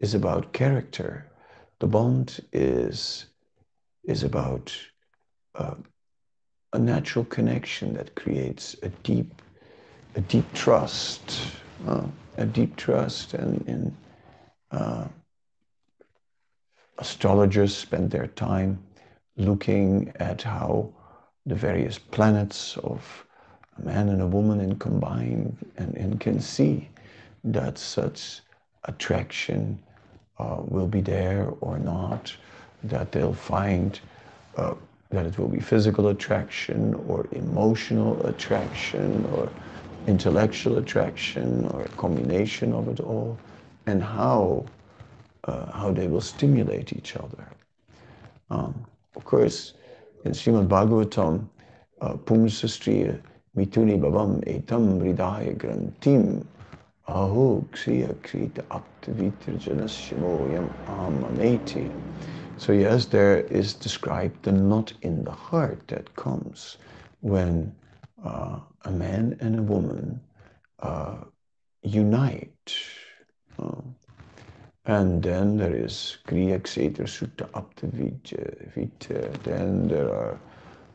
is 0.00 0.14
about 0.14 0.52
character. 0.52 1.26
The 1.80 1.86
bond 1.86 2.40
is 2.52 3.26
is 4.08 4.24
about 4.24 4.74
uh, 5.54 5.74
a 6.72 6.78
natural 6.78 7.24
connection 7.26 7.92
that 7.94 8.14
creates 8.14 8.74
a 8.82 8.88
deep 8.88 9.42
a 10.14 10.20
deep 10.22 10.52
trust, 10.52 11.38
uh, 11.86 12.02
a 12.38 12.46
deep 12.46 12.74
trust, 12.76 13.34
and 13.34 13.68
in 13.68 13.96
uh, 14.72 15.06
astrologers 16.98 17.76
spend 17.76 18.10
their 18.10 18.26
time 18.26 18.82
looking 19.36 20.12
at 20.16 20.42
how 20.42 20.92
the 21.46 21.54
various 21.54 21.98
planets 21.98 22.76
of 22.78 23.26
a 23.78 23.82
man 23.82 24.08
and 24.08 24.22
a 24.22 24.26
woman 24.26 24.60
in 24.60 24.76
combine 24.76 25.56
and, 25.76 25.94
and 25.96 26.18
can 26.18 26.40
see 26.40 26.88
that 27.44 27.78
such 27.78 28.40
attraction 28.84 29.78
uh, 30.38 30.56
will 30.64 30.88
be 30.88 31.00
there 31.00 31.52
or 31.60 31.78
not, 31.78 32.34
that 32.84 33.12
they'll 33.12 33.32
find 33.32 34.00
uh, 34.56 34.74
that 35.10 35.26
it 35.26 35.38
will 35.38 35.48
be 35.48 35.60
physical 35.60 36.08
attraction 36.08 36.94
or 37.08 37.26
emotional 37.32 38.24
attraction 38.26 39.24
or 39.32 39.50
intellectual 40.06 40.78
attraction 40.78 41.66
or 41.68 41.82
a 41.82 41.88
combination 41.90 42.72
of 42.72 42.88
it 42.88 43.00
all, 43.00 43.38
and 43.86 44.02
how, 44.02 44.64
uh, 45.44 45.70
how 45.72 45.92
they 45.92 46.06
will 46.08 46.20
stimulate 46.20 46.92
each 46.92 47.16
other. 47.16 47.44
Um, 48.50 48.84
of 49.16 49.24
course, 49.24 49.74
in 50.24 50.32
Srimad 50.32 50.68
Bhagavatam, 50.68 51.48
uh, 52.00 52.14
Pumsastriya 52.14 53.20
mituni 53.56 53.98
bhavam 53.98 54.42
etam 54.44 55.00
hridaya 55.00 55.56
grantim 55.56 56.44
aho 57.06 57.64
ksiya 57.72 58.14
krita 58.22 58.62
aptavitrajanasyamoyam 58.70 60.68
amameti. 60.86 61.90
So 62.58 62.72
yes, 62.72 63.06
there 63.06 63.38
is 63.38 63.72
described 63.72 64.42
the 64.42 64.50
knot 64.50 64.92
in 65.02 65.22
the 65.22 65.30
heart 65.30 65.86
that 65.86 66.16
comes 66.16 66.76
when 67.20 67.72
uh, 68.24 68.58
a 68.84 68.90
man 68.90 69.36
and 69.40 69.60
a 69.60 69.62
woman 69.62 70.20
uh, 70.80 71.18
unite. 71.82 72.74
Uh, 73.62 73.80
and 74.86 75.22
then 75.22 75.56
there 75.56 75.74
is 75.74 76.18
Kriya 76.26 76.58
Kshetra 76.60 77.06
Sutta 77.06 77.48
Apta 77.52 77.86
Vita. 78.74 79.30
Then 79.44 79.86
there 79.86 80.12
are 80.12 80.36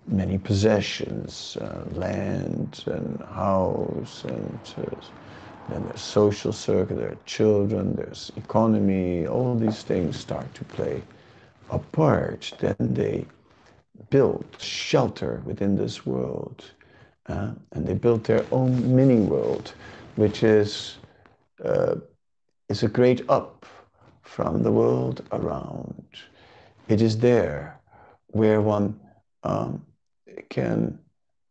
many 0.05 0.37
possessions, 0.37 1.55
uh, 1.61 1.85
land 1.93 2.83
and 2.87 3.21
house, 3.21 4.25
and 4.25 4.59
uh, 4.77 4.95
then 5.69 5.85
there's 5.85 6.01
social 6.01 6.51
circle, 6.51 6.97
there 6.97 7.11
are 7.11 7.17
children, 7.25 7.95
there's 7.95 8.33
economy, 8.35 9.25
all 9.27 9.55
these 9.55 9.81
things 9.83 10.19
start 10.19 10.53
to 10.55 10.65
play 10.65 11.01
a 11.73 11.79
part. 11.79 12.53
Then 12.59 12.75
they 12.79 13.25
build 14.09 14.45
shelter 14.59 15.41
within 15.45 15.75
this 15.75 16.05
world 16.05 16.63
uh, 17.27 17.51
and 17.71 17.87
they 17.87 17.93
built 17.93 18.23
their 18.25 18.45
own 18.51 18.95
mini 18.95 19.21
world, 19.21 19.73
which 20.15 20.43
is, 20.43 20.97
uh, 21.63 21.95
is 22.69 22.83
a 22.83 22.87
great 22.87 23.27
up 23.29 23.65
from 24.21 24.63
the 24.63 24.71
world 24.71 25.23
around. 25.31 26.05
It 26.89 27.01
is 27.01 27.17
there 27.17 27.79
where 28.27 28.61
one 28.61 28.99
um, 29.43 29.85
can 30.49 30.99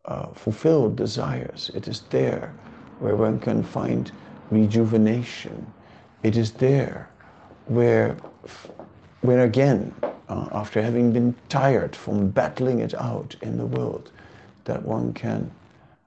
uh, 0.05 0.27
fulfill 0.35 0.91
desires. 0.91 1.71
It 1.75 1.89
is 1.89 2.03
there 2.11 2.55
where 2.99 3.17
one 3.17 3.39
can 3.41 3.63
find 3.63 4.11
rejuvenation. 4.51 5.67
It 6.23 6.37
is 6.37 6.53
there 6.53 7.09
where, 7.67 8.17
where 9.23 9.45
again, 9.45 9.95
uh, 10.29 10.49
after 10.53 10.83
having 10.83 11.13
been 11.13 11.35
tired 11.49 11.95
from 11.95 12.29
battling 12.29 12.81
it 12.81 12.95
out 12.95 13.35
in 13.43 13.57
the 13.57 13.67
world, 13.67 14.11
that 14.65 14.83
one 14.83 15.13
can 15.13 15.51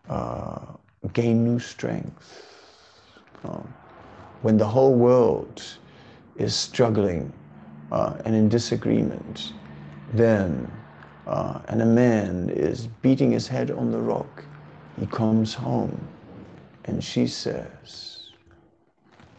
uh, 0.09 0.59
gain 1.13 1.43
new 1.43 1.59
strength. 1.59 2.43
Um, 3.43 3.73
when 4.41 4.57
the 4.57 4.65
whole 4.65 4.93
world 4.93 5.63
is 6.35 6.55
struggling 6.55 7.31
uh, 7.91 8.17
and 8.25 8.35
in 8.35 8.49
disagreement, 8.49 9.53
then, 10.13 10.69
uh, 11.25 11.59
and 11.69 11.81
a 11.81 11.85
man 11.85 12.49
is 12.49 12.87
beating 13.01 13.31
his 13.31 13.47
head 13.47 13.71
on 13.71 13.91
the 13.91 13.99
rock, 13.99 14.43
he 14.99 15.05
comes 15.07 15.53
home 15.53 16.07
and 16.85 17.03
she 17.03 17.27
says, 17.27 18.31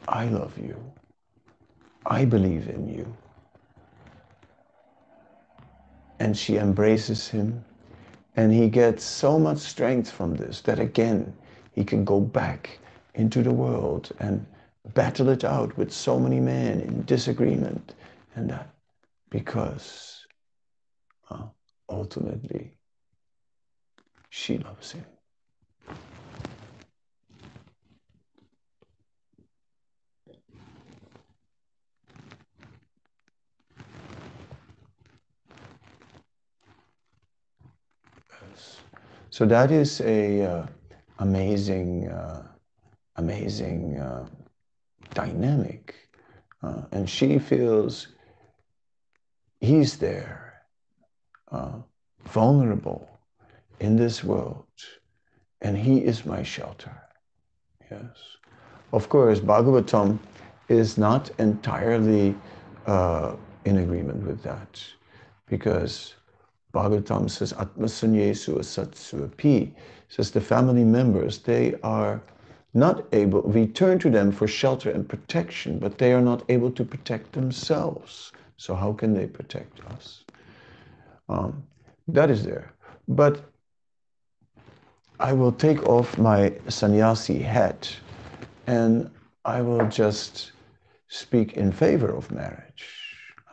I 0.08 0.26
love 0.26 0.56
you. 0.58 0.76
I 2.06 2.24
believe 2.24 2.68
in 2.68 2.88
you. 2.88 3.16
And 6.18 6.36
she 6.36 6.56
embraces 6.56 7.28
him 7.28 7.64
and 8.36 8.52
he 8.52 8.68
gets 8.68 9.04
so 9.04 9.38
much 9.38 9.58
strength 9.58 10.10
from 10.10 10.36
this 10.36 10.60
that 10.62 10.78
again, 10.78 11.34
he 11.72 11.84
can 11.84 12.04
go 12.04 12.20
back 12.20 12.78
into 13.14 13.42
the 13.42 13.52
world 13.52 14.12
and 14.18 14.44
battle 14.94 15.28
it 15.30 15.44
out 15.44 15.76
with 15.76 15.92
so 15.92 16.18
many 16.18 16.38
men 16.38 16.80
in 16.80 17.04
disagreement 17.04 17.94
and 18.34 18.50
that 18.50 18.68
because 19.30 20.26
uh, 21.30 21.44
ultimately 21.88 22.76
she 24.30 24.58
loves 24.58 24.92
him. 24.92 25.04
So 39.30 39.46
that 39.46 39.70
is 39.70 40.00
a 40.00 40.42
uh, 40.42 40.66
amazing, 41.18 42.09
uh, 42.09 42.42
amazing 43.16 43.98
uh, 43.98 44.26
dynamic, 45.14 45.94
uh, 46.62 46.82
and 46.92 47.09
she 47.09 47.38
feels 47.38 48.09
he's 49.61 49.96
there, 49.96 50.62
uh, 51.52 51.78
vulnerable 52.24 53.09
in 53.80 53.96
this 53.96 54.24
world, 54.24 54.66
and 55.61 55.76
he 55.76 55.98
is 55.98 56.24
my 56.24 56.42
shelter. 56.42 56.92
Yes, 57.90 58.38
of 58.92 59.09
course, 59.09 59.40
Bhagavatam 59.40 60.18
is 60.68 60.98
not 60.98 61.30
entirely 61.38 62.34
uh, 62.86 63.36
in 63.64 63.78
agreement 63.78 64.26
with 64.26 64.42
that, 64.42 64.82
because 65.46 66.14
Bhagavatam 66.76 67.30
says, 67.30 67.54
Atmasanyesu 67.54 68.58
Asatsu 68.58 69.24
Api, 69.24 69.74
says 70.08 70.30
the 70.30 70.42
family 70.42 70.84
members, 70.84 71.38
they 71.38 71.74
are 71.82 72.22
not 72.74 73.06
able, 73.12 73.40
we 73.40 73.66
turn 73.66 73.98
to 74.00 74.10
them 74.10 74.30
for 74.30 74.46
shelter 74.46 74.90
and 74.90 75.08
protection, 75.08 75.78
but 75.78 75.96
they 75.96 76.12
are 76.12 76.20
not 76.20 76.42
able 76.50 76.70
to 76.72 76.84
protect 76.84 77.32
themselves. 77.32 78.32
So 78.58 78.74
how 78.74 78.92
can 78.92 79.14
they 79.14 79.26
protect 79.26 79.80
us? 79.86 80.24
Um, 81.30 81.62
that 82.08 82.30
is 82.30 82.44
there. 82.44 82.74
But 83.08 83.40
I 85.18 85.32
will 85.32 85.52
take 85.52 85.82
off 85.88 86.18
my 86.18 86.52
sannyasi 86.68 87.38
hat 87.38 87.90
and 88.66 89.10
I 89.46 89.62
will 89.62 89.88
just 89.88 90.52
speak 91.08 91.54
in 91.54 91.72
favor 91.72 92.10
of 92.14 92.30
marriage. 92.30 92.84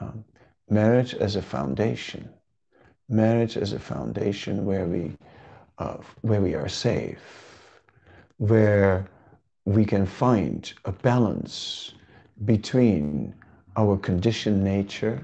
Um, 0.02 0.26
marriage 0.70 1.14
as 1.14 1.38
a 1.38 1.42
foundation. 1.42 2.30
Marriage 3.14 3.58
as 3.58 3.74
a 3.74 3.80
foundation 3.80 4.66
where 4.66 4.86
we, 4.86 5.12
uh, 5.78 5.98
where 6.22 6.42
we 6.42 6.56
are 6.56 6.68
safe, 6.68 7.82
where 8.38 9.08
we 9.66 9.86
can 9.86 10.06
find 10.06 10.74
a 10.86 10.92
balance 10.92 11.94
between 12.46 13.34
our 13.78 13.98
conditioned 13.98 14.64
nature 14.64 15.24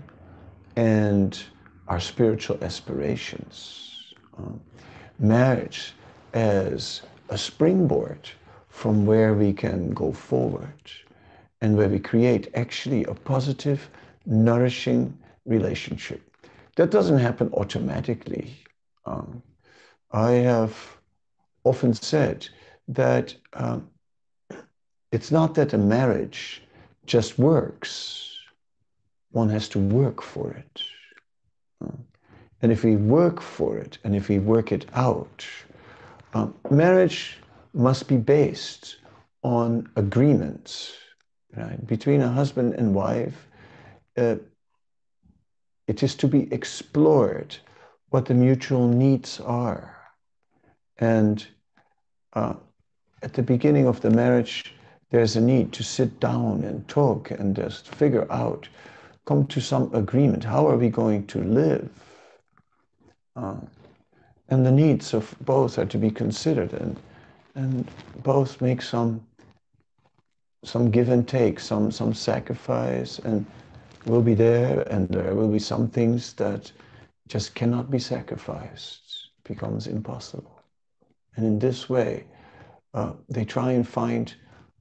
and 0.75 1.43
our 1.87 1.99
spiritual 1.99 2.57
aspirations. 2.61 4.13
Um, 4.37 4.61
marriage 5.17 5.93
as 6.33 7.01
a 7.29 7.37
springboard 7.37 8.29
from 8.67 9.05
where 9.05 9.33
we 9.33 9.51
can 9.51 9.89
go 9.93 10.11
forward 10.11 10.91
and 11.61 11.75
where 11.75 11.89
we 11.89 11.99
create 11.99 12.49
actually 12.53 13.03
a 13.05 13.13
positive, 13.13 13.89
nourishing 14.27 15.17
relationship. 15.45 16.28
That 16.79 16.91
doesn't 16.91 17.19
happen 17.19 17.49
automatically. 17.55 18.55
Um, 19.05 19.43
I 20.13 20.31
have 20.31 20.73
often 21.65 21.93
said 21.93 22.47
that 22.87 23.35
um, 23.51 23.89
it's 25.11 25.29
not 25.29 25.55
that 25.55 25.73
a 25.73 25.77
marriage 25.77 26.63
just 27.05 27.37
works. 27.37 28.33
One 29.31 29.49
has 29.49 29.67
to 29.69 29.79
work 29.79 30.21
for 30.21 30.53
it. 30.53 30.81
Um, 31.81 32.05
and 32.61 32.71
if 32.71 32.85
we 32.85 32.95
work 32.95 33.41
for 33.41 33.77
it 33.77 33.97
and 34.05 34.15
if 34.15 34.29
we 34.29 34.39
work 34.39 34.71
it 34.71 34.85
out, 34.93 35.45
um, 36.33 36.55
marriage 36.71 37.39
must 37.73 38.07
be 38.07 38.15
based 38.15 38.99
on 39.43 39.89
agreements 39.97 40.93
right, 41.57 41.85
between 41.85 42.21
a 42.21 42.29
husband 42.29 42.75
and 42.75 42.95
wife. 42.95 43.47
Uh, 44.15 44.35
it 45.89 46.03
is 46.03 46.13
to 46.13 46.27
be 46.27 46.47
explored 46.53 47.57
what 48.11 48.27
the 48.27 48.33
mutual 48.35 48.87
needs 48.87 49.39
are. 49.39 49.97
And 50.99 51.45
uh, 52.33 52.53
at 53.23 53.33
the 53.33 53.41
beginning 53.41 53.87
of 53.87 53.99
the 54.01 54.11
marriage, 54.11 54.75
there's 55.09 55.35
a 55.35 55.41
need 55.41 55.73
to 55.73 55.83
sit 55.83 56.19
down 56.19 56.63
and 56.63 56.87
talk 56.87 57.31
and 57.31 57.55
just 57.55 57.95
figure 57.95 58.31
out, 58.31 58.69
come 59.25 59.47
to 59.47 59.59
some 59.59 59.89
agreement. 59.95 60.43
How 60.43 60.67
are 60.67 60.77
we 60.77 60.89
going 60.89 61.25
to 61.25 61.43
live? 61.43 61.89
Uh, 63.35 63.55
and 64.49 64.63
the 64.63 64.71
needs 64.71 65.15
of 65.15 65.35
both 65.41 65.79
are 65.79 65.87
to 65.87 65.97
be 65.97 66.11
considered 66.11 66.73
and 66.73 66.99
and 67.55 67.89
both 68.23 68.61
make 68.61 68.81
some 68.81 69.25
some 70.63 70.91
give 70.91 71.09
and 71.09 71.27
take 71.27 71.59
some 71.59 71.91
some 71.91 72.13
sacrifice 72.13 73.19
and 73.19 73.45
will 74.05 74.21
be 74.21 74.33
there 74.33 74.81
and 74.91 75.07
there 75.09 75.35
will 75.35 75.49
be 75.49 75.59
some 75.59 75.87
things 75.87 76.33
that 76.33 76.71
just 77.27 77.55
cannot 77.55 77.91
be 77.91 77.99
sacrificed 77.99 79.29
becomes 79.43 79.87
impossible. 79.87 80.61
And 81.35 81.45
in 81.45 81.59
this 81.59 81.89
way 81.89 82.25
uh, 82.93 83.13
they 83.29 83.45
try 83.45 83.71
and 83.71 83.87
find 83.87 84.33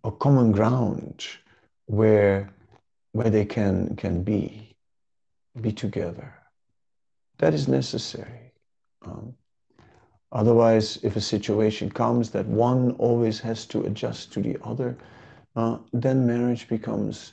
a 0.05 0.11
common 0.11 0.53
ground 0.53 1.27
where 1.87 2.51
where 3.13 3.31
they 3.31 3.45
can 3.45 3.97
can 3.97 4.23
be 4.23 4.77
be 5.61 5.73
together. 5.73 6.35
That 7.39 7.55
is 7.55 7.69
necessary. 7.69 8.53
Um, 9.03 9.35
Otherwise, 10.33 10.99
if 11.03 11.17
a 11.17 11.21
situation 11.21 11.91
comes 11.91 12.31
that 12.31 12.47
one 12.47 12.93
always 12.93 13.41
has 13.41 13.65
to 13.67 13.85
adjust 13.85 14.31
to 14.33 14.41
the 14.41 14.59
other, 14.63 14.97
uh, 15.57 15.79
then 15.93 16.27
marriage 16.27 16.69
becomes 16.69 17.33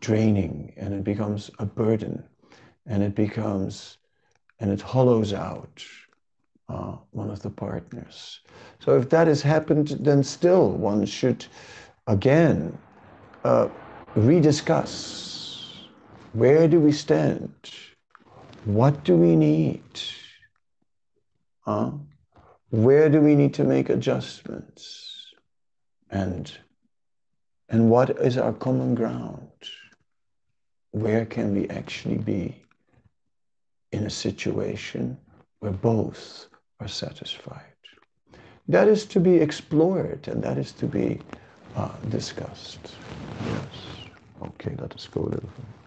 draining 0.00 0.72
and 0.76 0.94
it 0.94 1.04
becomes 1.04 1.50
a 1.58 1.66
burden 1.66 2.24
and 2.86 3.02
it 3.02 3.14
becomes, 3.14 3.98
and 4.60 4.70
it 4.70 4.80
hollows 4.80 5.32
out 5.32 5.82
uh, 6.68 6.96
one 7.10 7.30
of 7.30 7.40
the 7.40 7.50
partners. 7.50 8.40
So 8.80 8.96
if 8.98 9.08
that 9.10 9.26
has 9.26 9.42
happened, 9.42 9.88
then 10.00 10.22
still 10.22 10.70
one 10.70 11.06
should 11.06 11.46
again 12.06 12.76
uh, 13.44 13.68
rediscuss 14.14 15.34
where 16.34 16.66
do 16.66 16.80
we 16.80 16.90
stand? 16.90 17.54
What 18.64 19.04
do 19.04 19.16
we 19.16 19.36
need? 19.36 20.00
Uh, 21.64 21.92
where 22.70 23.08
do 23.08 23.20
we 23.20 23.36
need 23.36 23.54
to 23.54 23.64
make 23.64 23.88
adjustments? 23.88 25.32
And, 26.10 26.50
and 27.68 27.88
what 27.88 28.10
is 28.18 28.36
our 28.36 28.52
common 28.52 28.96
ground? 28.96 29.48
Where 30.94 31.26
can 31.26 31.52
we 31.52 31.68
actually 31.70 32.18
be 32.18 32.54
in 33.90 34.06
a 34.06 34.10
situation 34.10 35.18
where 35.58 35.72
both 35.72 36.46
are 36.78 36.86
satisfied? 36.86 37.74
That 38.68 38.86
is 38.86 39.04
to 39.06 39.18
be 39.18 39.38
explored 39.38 40.28
and 40.28 40.40
that 40.44 40.56
is 40.56 40.70
to 40.70 40.86
be 40.86 41.18
uh, 41.74 41.90
discussed. 42.10 42.94
Yes. 43.44 44.08
Okay, 44.40 44.76
let 44.78 44.94
us 44.94 45.08
go 45.08 45.22
a 45.22 45.30
little 45.34 45.50
further. 45.56 45.83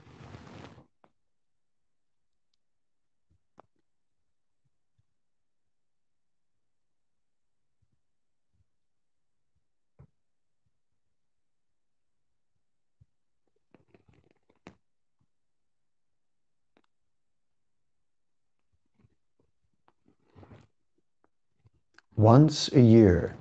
Once 22.17 22.67
a 22.73 22.81
year, 22.81 23.35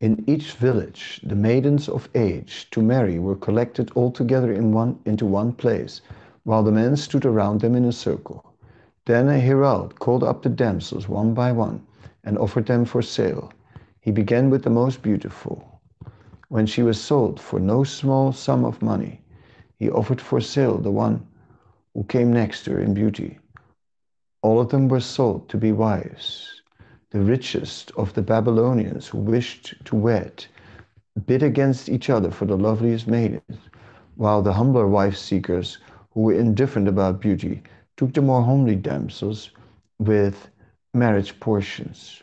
in 0.00 0.22
each 0.28 0.52
village, 0.52 1.20
the 1.24 1.34
maidens 1.34 1.88
of 1.88 2.08
age 2.14 2.70
to 2.70 2.80
marry 2.80 3.18
were 3.18 3.34
collected 3.34 3.90
all 3.96 4.12
together 4.12 4.52
in 4.52 4.72
one, 4.72 4.96
into 5.04 5.26
one 5.26 5.52
place, 5.52 6.00
while 6.44 6.62
the 6.62 6.70
men 6.70 6.94
stood 6.94 7.24
around 7.26 7.60
them 7.60 7.74
in 7.74 7.84
a 7.84 7.90
circle. 7.90 8.54
Then 9.06 9.26
a 9.28 9.40
herald 9.40 9.98
called 9.98 10.22
up 10.22 10.42
the 10.42 10.48
damsels 10.48 11.08
one 11.08 11.34
by 11.34 11.50
one 11.50 11.84
and 12.22 12.38
offered 12.38 12.66
them 12.66 12.84
for 12.84 13.02
sale. 13.02 13.52
He 14.00 14.12
began 14.12 14.50
with 14.50 14.62
the 14.62 14.70
most 14.70 15.02
beautiful. 15.02 15.80
When 16.48 16.64
she 16.64 16.84
was 16.84 17.00
sold 17.00 17.40
for 17.40 17.58
no 17.58 17.82
small 17.82 18.30
sum 18.30 18.64
of 18.64 18.80
money, 18.82 19.20
he 19.80 19.90
offered 19.90 20.20
for 20.20 20.40
sale 20.40 20.78
the 20.78 20.92
one 20.92 21.26
who 21.92 22.04
came 22.04 22.32
next 22.32 22.66
her 22.66 22.78
in 22.78 22.94
beauty. 22.94 23.40
All 24.42 24.60
of 24.60 24.68
them 24.68 24.86
were 24.86 25.00
sold 25.00 25.48
to 25.48 25.56
be 25.56 25.72
wives 25.72 26.57
the 27.10 27.20
richest 27.20 27.90
of 27.96 28.12
the 28.12 28.20
Babylonians 28.20 29.06
who 29.08 29.18
wished 29.18 29.74
to 29.86 29.96
wed 29.96 30.44
bid 31.26 31.42
against 31.42 31.88
each 31.88 32.10
other 32.10 32.30
for 32.30 32.44
the 32.44 32.56
loveliest 32.56 33.06
maidens, 33.08 33.58
while 34.16 34.42
the 34.42 34.52
humbler 34.52 34.86
wife 34.86 35.16
seekers 35.16 35.78
who 36.10 36.20
were 36.20 36.34
indifferent 36.34 36.86
about 36.86 37.20
beauty 37.20 37.62
took 37.96 38.12
the 38.12 38.20
more 38.20 38.42
homely 38.42 38.76
damsels 38.76 39.50
with 39.98 40.50
marriage 40.92 41.40
portions. 41.40 42.22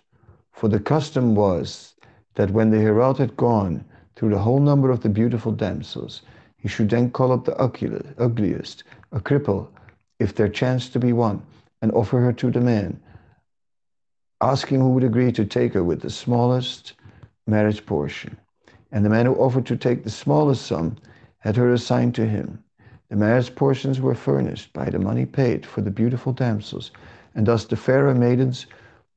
For 0.52 0.70
the 0.70 0.80
custom 0.80 1.34
was 1.34 1.96
that 2.36 2.52
when 2.52 2.70
the 2.70 2.80
herald 2.80 3.18
had 3.18 3.36
gone 3.36 3.84
through 4.16 4.30
the 4.30 4.40
whole 4.40 4.60
number 4.60 4.92
of 4.92 5.02
the 5.02 5.10
beautiful 5.10 5.52
damsels, 5.52 6.22
he 6.58 6.68
should 6.68 6.90
then 6.90 7.10
call 7.10 7.32
up 7.32 7.46
the 7.46 7.58
ugliest, 7.58 8.84
a 9.12 9.20
cripple, 9.20 9.68
if 10.20 10.36
there 10.36 10.48
chanced 10.48 10.94
to 10.94 11.00
be 11.00 11.12
one, 11.12 11.42
and 11.82 11.92
offer 11.92 12.20
her 12.20 12.34
to 12.34 12.52
the 12.52 12.62
man 12.62 13.00
asking 14.42 14.82
who 14.82 14.90
would 14.90 15.04
agree 15.04 15.32
to 15.32 15.46
take 15.46 15.74
her 15.74 15.84
with 15.84 16.02
the 16.02 16.10
smallest 16.10 16.94
marriage 17.48 17.86
portion. 17.86 18.38
And 18.92 19.04
the 19.06 19.10
man 19.10 19.26
who 19.26 19.36
offered 19.36 19.66
to 19.68 19.78
take 19.78 20.04
the 20.04 20.10
smallest 20.10 20.66
sum 20.66 20.98
had 21.40 21.56
her 21.56 21.72
assigned 21.74 22.16
to 22.16 22.26
him. 22.26 22.64
The 23.10 23.16
marriage 23.16 23.54
portions 23.56 24.02
were 24.02 24.16
furnished 24.16 24.74
by 24.74 24.90
the 24.90 25.00
money 25.00 25.26
paid 25.26 25.66
for 25.66 25.82
the 25.82 25.92
beautiful 25.92 26.34
damsels, 26.34 26.92
and 27.36 27.46
thus 27.46 27.66
the 27.66 27.76
fairer 27.76 28.16
maidens 28.16 28.66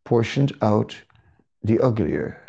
portioned 0.05 0.53
out 0.63 0.97
the 1.63 1.81
uglier. 1.81 2.41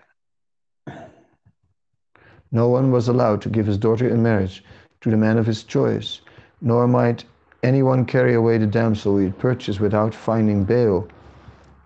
No 2.51 2.67
one 2.67 2.91
was 2.91 3.07
allowed 3.07 3.41
to 3.43 3.49
give 3.49 3.67
his 3.67 3.77
daughter 3.77 4.07
in 4.07 4.23
marriage 4.23 4.63
to 5.01 5.09
the 5.09 5.17
man 5.17 5.37
of 5.37 5.45
his 5.45 5.63
choice, 5.63 6.21
nor 6.61 6.87
might 6.87 7.23
anyone 7.63 8.05
carry 8.05 8.33
away 8.33 8.57
the 8.57 8.67
damsel 8.67 9.17
he 9.17 9.25
had 9.25 9.37
purchased 9.37 9.79
without 9.79 10.13
finding 10.15 10.63
bail, 10.63 11.07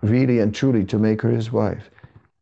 really 0.08 0.40
and 0.40 0.54
truly 0.54 0.84
to 0.84 0.98
make 0.98 1.22
her 1.22 1.30
his 1.30 1.52
wife. 1.52 1.90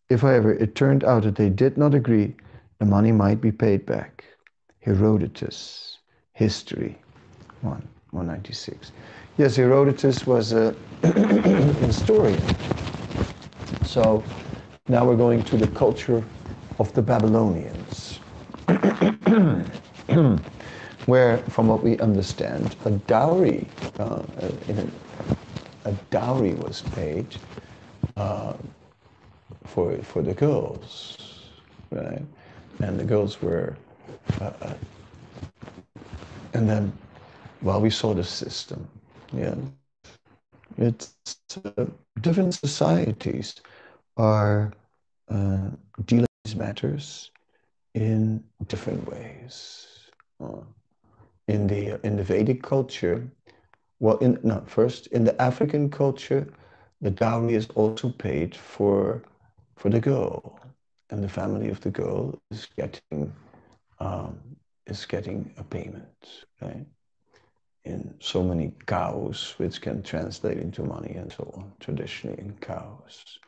If, 0.08 0.20
however, 0.20 0.52
it 0.52 0.74
turned 0.74 1.04
out 1.04 1.22
that 1.22 1.36
they 1.36 1.48
did 1.48 1.78
not 1.78 1.94
agree, 1.94 2.34
the 2.78 2.86
money 2.86 3.12
might 3.12 3.40
be 3.40 3.52
paid 3.52 3.86
back. 3.86 4.24
Herodotus, 4.80 5.98
History, 6.32 6.98
1, 7.60 7.88
196. 8.10 8.92
Yes, 9.38 9.56
Herodotus 9.56 10.26
was 10.26 10.52
a 10.52 10.74
historian. 11.86 12.42
So 13.84 14.22
now 14.88 15.06
we're 15.06 15.16
going 15.16 15.44
to 15.44 15.56
the 15.56 15.68
culture 15.68 16.22
of 16.78 16.92
the 16.94 17.02
Babylonians, 17.02 18.18
where, 21.06 21.38
from 21.38 21.68
what 21.68 21.82
we 21.82 21.98
understand, 22.00 22.76
a 22.84 22.90
dowry, 22.90 23.66
uh, 23.98 24.22
a, 24.68 24.86
a, 25.84 25.92
dowry 26.10 26.54
was 26.54 26.82
paid 26.94 27.26
uh, 28.16 28.54
for 29.64 29.96
for 29.98 30.22
the 30.22 30.34
girls, 30.34 31.50
right? 31.90 32.24
And 32.80 32.98
the 32.98 33.04
girls 33.04 33.40
were, 33.42 33.76
uh, 34.40 34.52
uh 34.62 34.74
and 36.54 36.68
then, 36.68 36.92
well, 37.62 37.80
we 37.80 37.90
saw 37.90 38.14
the 38.14 38.24
system, 38.24 38.86
yeah. 39.32 39.54
It's 40.78 41.14
uh, 41.64 41.84
different 42.20 42.54
societies 42.54 43.54
are 44.16 44.72
uh, 45.28 45.68
dealing 46.06 46.26
with 46.44 46.56
matters 46.56 47.30
in 47.94 48.42
different 48.68 49.08
ways. 49.10 49.86
Uh, 50.42 50.62
in 51.48 51.66
the 51.66 52.00
in 52.06 52.16
the 52.16 52.22
Vedic 52.24 52.62
culture, 52.62 53.28
well, 54.02 54.18
in 54.18 54.36
first 54.66 55.06
in 55.08 55.24
the 55.24 55.40
African 55.40 55.88
culture, 55.88 56.48
the 57.00 57.10
dowry 57.10 57.54
is 57.54 57.68
also 57.76 58.10
paid 58.10 58.56
for 58.56 59.22
for 59.76 59.90
the 59.90 60.00
girl, 60.00 60.58
and 61.10 61.22
the 61.22 61.28
family 61.28 61.68
of 61.70 61.80
the 61.80 61.90
girl 61.90 62.36
is 62.50 62.66
getting 62.76 63.32
um, 64.00 64.38
is 64.86 65.06
getting 65.06 65.54
a 65.56 65.64
payment? 65.64 66.46
In 67.84 68.14
so 68.20 68.42
many 68.42 68.72
cows, 68.86 69.54
which 69.58 69.80
can 69.80 70.02
translate 70.02 70.58
into 70.58 70.82
money 70.82 71.14
and 71.14 71.32
so 71.32 71.52
on, 71.56 71.72
traditionally 71.80 72.38
in 72.40 72.52
cows. 72.60 73.38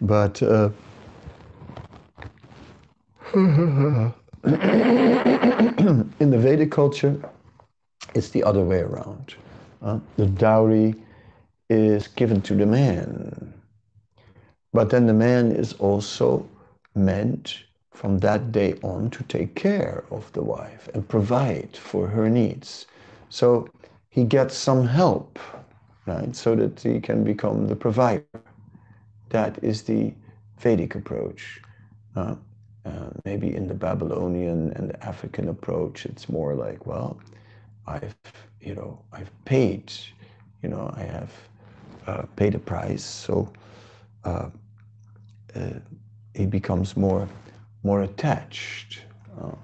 But 0.00 0.42
uh, 0.42 0.70
in 6.20 6.30
the 6.30 6.38
Vedic 6.38 6.70
culture, 6.70 7.20
it's 8.14 8.30
the 8.30 8.44
other 8.44 8.62
way 8.62 8.80
around. 8.80 9.34
Uh, 9.84 9.98
the 10.16 10.26
dowry 10.26 10.94
is 11.68 12.08
given 12.08 12.40
to 12.40 12.54
the 12.54 12.66
man. 12.66 13.52
But 14.72 14.90
then 14.90 15.06
the 15.06 15.14
man 15.14 15.52
is 15.52 15.74
also 15.74 16.48
meant 16.94 17.64
from 17.92 18.18
that 18.18 18.50
day 18.50 18.74
on 18.82 19.10
to 19.10 19.22
take 19.24 19.54
care 19.54 20.04
of 20.10 20.32
the 20.32 20.42
wife 20.42 20.88
and 20.94 21.08
provide 21.08 21.76
for 21.76 22.08
her 22.08 22.30
needs. 22.30 22.86
So 23.28 23.68
he 24.08 24.24
gets 24.24 24.56
some 24.56 24.86
help, 24.86 25.38
right, 26.06 26.34
so 26.34 26.56
that 26.56 26.80
he 26.80 27.00
can 27.00 27.22
become 27.22 27.68
the 27.68 27.76
provider. 27.76 28.24
That 29.28 29.62
is 29.62 29.82
the 29.82 30.14
Vedic 30.58 30.94
approach. 30.94 31.60
Uh, 32.16 32.36
uh, 32.86 33.10
maybe 33.24 33.54
in 33.54 33.68
the 33.68 33.74
Babylonian 33.74 34.72
and 34.76 34.90
the 34.90 35.04
African 35.04 35.48
approach, 35.48 36.06
it's 36.06 36.28
more 36.28 36.54
like, 36.54 36.86
well, 36.86 37.18
I've, 37.86 38.16
you 38.64 38.74
know, 38.74 38.98
I've 39.12 39.30
paid, 39.44 39.92
you 40.62 40.68
know, 40.70 40.92
I 40.96 41.02
have 41.02 41.30
uh, 42.06 42.22
paid 42.36 42.54
a 42.54 42.58
price, 42.58 43.04
so 43.04 43.52
uh, 44.24 44.48
uh, 45.54 45.70
it 46.34 46.50
becomes 46.50 46.96
more, 46.96 47.28
more 47.82 48.02
attached. 48.02 49.02
Uh, 49.40 49.54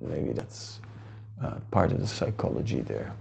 maybe 0.00 0.32
that's 0.32 0.80
part 1.70 1.92
of 1.92 2.00
the 2.00 2.06
psychology 2.06 2.80
there. 2.80 3.12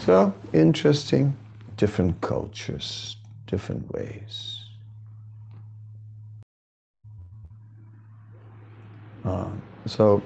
So 0.00 0.32
interesting, 0.52 1.36
different 1.76 2.20
cultures, 2.20 3.16
different 3.46 3.90
ways. 3.92 4.60
Uh, 9.24 9.48
so 9.86 10.22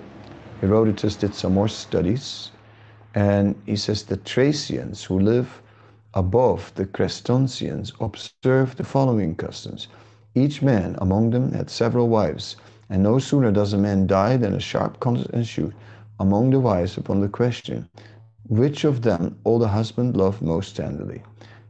Herodotus 0.60 1.16
did 1.16 1.34
some 1.34 1.54
more 1.54 1.68
studies, 1.68 2.51
and 3.14 3.54
he 3.66 3.76
says 3.76 4.04
the 4.04 4.16
Thracians 4.16 5.04
who 5.04 5.18
live 5.18 5.60
above 6.14 6.72
the 6.74 6.86
Crestonaeans 6.86 7.92
observe 8.00 8.76
the 8.76 8.84
following 8.84 9.34
customs. 9.34 9.88
Each 10.34 10.62
man 10.62 10.96
among 10.98 11.30
them 11.30 11.52
had 11.52 11.68
several 11.68 12.08
wives, 12.08 12.56
and 12.88 13.02
no 13.02 13.18
sooner 13.18 13.52
does 13.52 13.72
a 13.72 13.78
man 13.78 14.06
die 14.06 14.36
than 14.36 14.54
a 14.54 14.60
sharp 14.60 15.00
contest 15.00 15.30
ensued 15.30 15.74
among 16.20 16.50
the 16.50 16.60
wives 16.60 16.96
upon 16.96 17.20
the 17.20 17.28
question, 17.28 17.88
which 18.48 18.84
of 18.84 19.02
them 19.02 19.36
all 19.44 19.58
the 19.58 19.68
husband 19.68 20.16
loved 20.16 20.42
most 20.42 20.76
tenderly. 20.76 21.22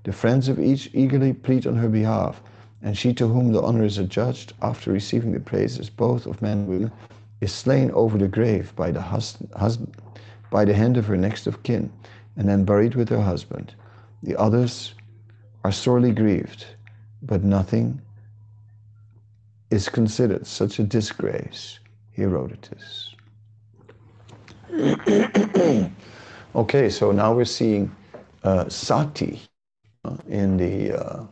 The 0.05 0.13
friends 0.13 0.49
of 0.49 0.59
each 0.59 0.91
eagerly 0.93 1.33
plead 1.33 1.67
on 1.67 1.77
her 1.77 1.89
behalf, 1.89 2.43
and 2.83 2.97
she 2.97 3.13
to 3.15 3.29
whom 3.29 3.53
the 3.53 3.63
honor 3.63 3.85
is 3.85 3.99
adjudged, 3.99 4.53
after 4.63 4.93
receiving 4.93 5.33
the 5.33 5.41
praises 5.41 5.89
both 5.91 6.27
of 6.27 6.43
men 6.43 6.59
and 6.59 6.69
women, 6.69 6.93
is 7.41 7.53
slain 7.53 7.91
over 7.93 8.19
the 8.19 8.29
grave 8.29 8.75
by 8.75 8.91
the 8.91 9.01
husband, 9.01 9.97
by 10.53 10.65
the 10.65 10.75
hand 10.75 10.97
of 10.97 11.07
her 11.07 11.17
next 11.17 11.49
of 11.49 11.65
kin, 11.65 11.91
and 12.37 12.49
then 12.49 12.65
buried 12.65 12.95
with 12.95 13.09
her 13.09 13.21
husband. 13.21 13.75
The 14.23 14.39
others 14.39 14.95
are 15.65 15.73
sorely 15.73 16.13
grieved, 16.13 16.67
but 17.23 17.43
nothing 17.43 18.01
is 19.71 19.89
considered 19.89 20.47
such 20.47 20.79
a 20.79 20.85
disgrace. 20.85 21.81
Herodotus. 22.15 23.15
okay, 26.55 26.89
so 26.89 27.11
now 27.13 27.35
we're 27.35 27.45
seeing 27.45 27.95
uh, 28.45 28.69
sati 28.69 29.41
in 30.29 30.57
the 30.57 30.93
uh, 30.93 31.25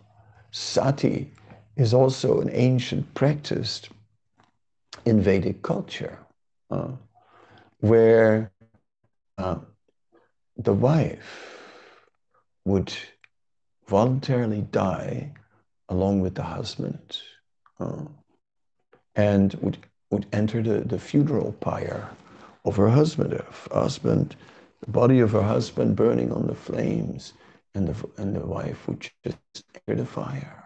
sati 0.53 1.31
is 1.77 1.93
also 1.93 2.41
an 2.41 2.51
ancient 2.53 3.13
practice 3.15 3.83
in 5.05 5.21
Vedic 5.21 5.63
culture, 5.63 6.19
uh, 6.71 6.93
where 7.81 8.51
uh, 9.41 9.59
the 10.57 10.73
wife 10.73 11.59
would 12.65 12.93
voluntarily 13.89 14.63
die 14.71 15.33
along 15.89 16.21
with 16.21 16.35
the 16.35 16.43
husband 16.43 17.19
uh, 17.81 18.05
and 19.17 19.55
would, 19.55 19.79
would 20.11 20.27
enter 20.33 20.63
the, 20.63 20.81
the 20.81 20.99
funeral 20.99 21.53
pyre 21.53 22.09
of 22.65 22.77
her 22.77 22.91
husband, 22.91 23.33
her 23.33 23.45
husband, 23.73 24.37
the 24.81 24.91
body 24.91 25.21
of 25.21 25.33
her 25.33 25.43
husband 25.43 25.97
burning 25.97 26.31
on 26.33 26.47
the 26.47 26.55
flames, 26.55 27.33
and 27.75 27.89
the, 27.89 28.09
and 28.19 28.37
the 28.37 28.47
wife 28.47 28.87
would 28.87 29.01
just 29.25 29.65
enter 29.89 30.01
the 30.01 30.07
fire 30.07 30.61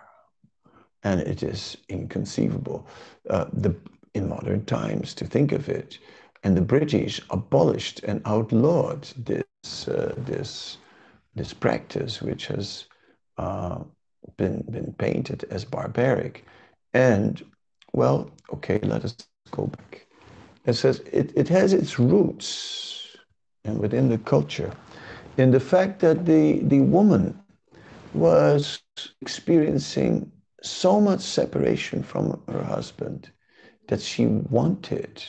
and 1.04 1.20
it 1.20 1.42
is 1.42 1.76
inconceivable. 1.88 2.86
Uh, 3.30 3.44
the, 3.52 3.76
in 4.14 4.28
modern 4.28 4.64
times 4.64 5.14
to 5.14 5.26
think 5.26 5.52
of 5.52 5.68
it, 5.68 5.98
and 6.44 6.56
the 6.56 6.62
British 6.62 7.20
abolished 7.30 8.00
and 8.04 8.20
outlawed 8.26 9.02
this 9.16 9.88
uh, 9.88 10.14
this 10.18 10.78
this 11.34 11.52
practice, 11.52 12.22
which 12.22 12.46
has 12.46 12.84
uh, 13.38 13.78
been 14.36 14.62
been 14.70 14.92
painted 14.98 15.44
as 15.50 15.64
barbaric, 15.64 16.44
and 16.92 17.44
well, 17.92 18.30
okay, 18.52 18.78
let 18.82 19.04
us 19.04 19.16
go 19.50 19.66
back. 19.66 20.06
It 20.66 20.74
says 20.74 21.00
it, 21.12 21.32
it 21.34 21.48
has 21.48 21.72
its 21.72 21.98
roots 21.98 23.16
and 23.64 23.78
within 23.78 24.08
the 24.08 24.18
culture 24.18 24.72
in 25.36 25.50
the 25.50 25.60
fact 25.60 26.00
that 26.00 26.26
the, 26.26 26.60
the 26.60 26.80
woman 26.80 27.38
was 28.12 28.80
experiencing 29.20 30.30
so 30.62 31.00
much 31.00 31.20
separation 31.20 32.02
from 32.02 32.40
her 32.48 32.62
husband 32.62 33.30
that 33.88 34.00
she 34.00 34.26
wanted 34.26 35.22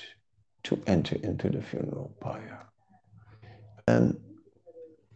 to 0.65 0.81
enter 0.87 1.15
into 1.23 1.49
the 1.49 1.61
funeral 1.61 2.15
pyre. 2.19 2.65
And 3.87 4.19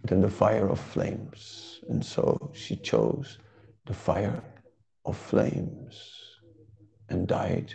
then 0.03 0.21
the 0.21 0.29
fire 0.29 0.69
of 0.69 0.79
flames. 0.79 1.81
And 1.89 2.05
so 2.05 2.51
she 2.53 2.75
chose 2.75 3.39
the 3.85 3.93
fire 3.93 4.43
of 5.05 5.17
flames 5.17 6.11
and 7.09 7.27
died 7.27 7.73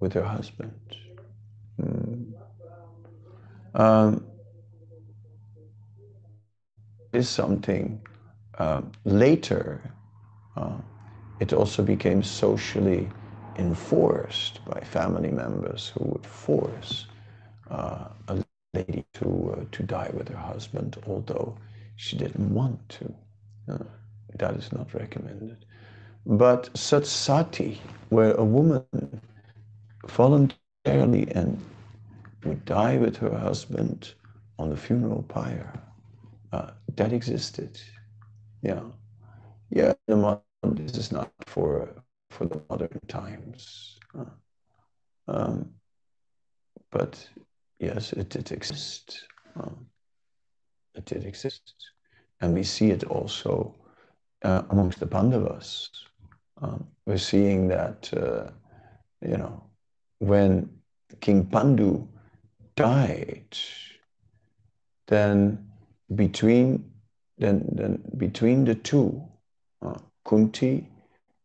with 0.00 0.12
her 0.12 0.22
husband. 0.22 0.96
Mm. 1.80 2.32
Um, 3.74 4.26
is 7.12 7.28
something 7.28 8.00
uh, 8.58 8.82
later 9.04 9.80
uh, 10.56 10.76
it 11.40 11.52
also 11.52 11.82
became 11.82 12.22
socially 12.22 13.08
enforced 13.56 14.64
by 14.64 14.80
family 14.80 15.30
members 15.30 15.92
who 15.94 16.04
would 16.04 16.26
force 16.26 17.06
uh, 17.70 18.08
a 18.28 18.44
lady 18.74 19.04
to 19.14 19.56
uh, 19.56 19.64
to 19.72 19.82
die 19.82 20.10
with 20.12 20.28
her 20.28 20.36
husband, 20.36 20.96
although 21.06 21.56
she 21.96 22.16
didn't 22.16 22.52
want 22.52 22.88
to. 22.88 23.14
Uh, 23.68 23.84
that 24.38 24.54
is 24.54 24.72
not 24.72 24.92
recommended. 24.94 25.64
But 26.26 26.76
such 26.76 27.04
sati, 27.04 27.80
where 28.08 28.32
a 28.34 28.44
woman 28.44 28.84
voluntarily 30.08 31.30
and 31.32 31.62
would 32.44 32.64
die 32.64 32.96
with 32.98 33.16
her 33.18 33.36
husband 33.38 34.14
on 34.58 34.70
the 34.70 34.76
funeral 34.76 35.22
pyre, 35.22 35.72
uh, 36.52 36.70
that 36.96 37.12
existed. 37.12 37.80
Yeah, 38.62 38.80
yeah. 39.70 39.94
this 40.06 40.96
is 40.96 41.12
not 41.12 41.30
for 41.46 41.88
for 42.30 42.46
the 42.46 42.60
modern 42.68 43.00
times. 43.06 43.98
Uh, 44.18 44.24
um, 45.28 45.70
but 46.90 47.28
yes, 47.78 48.12
it 48.12 48.28
did 48.28 48.52
exist. 48.52 49.24
Um, 49.56 49.86
it 50.94 51.04
did 51.06 51.24
exist. 51.24 51.74
And 52.40 52.54
we 52.54 52.62
see 52.62 52.90
it 52.90 53.04
also 53.04 53.74
uh, 54.42 54.62
amongst 54.70 55.00
the 55.00 55.06
Pandavas. 55.06 55.90
Um, 56.60 56.86
we're 57.06 57.18
seeing 57.18 57.68
that, 57.68 58.10
uh, 58.14 58.50
you 59.20 59.36
know, 59.36 59.64
when 60.18 60.70
King 61.20 61.46
Pandu 61.46 62.06
died, 62.76 63.56
then 65.06 65.66
between 66.14 66.90
then, 67.38 67.68
then 67.72 68.02
between 68.16 68.64
the 68.64 68.74
two, 68.74 69.22
uh, 69.82 69.98
Kunti 70.24 70.88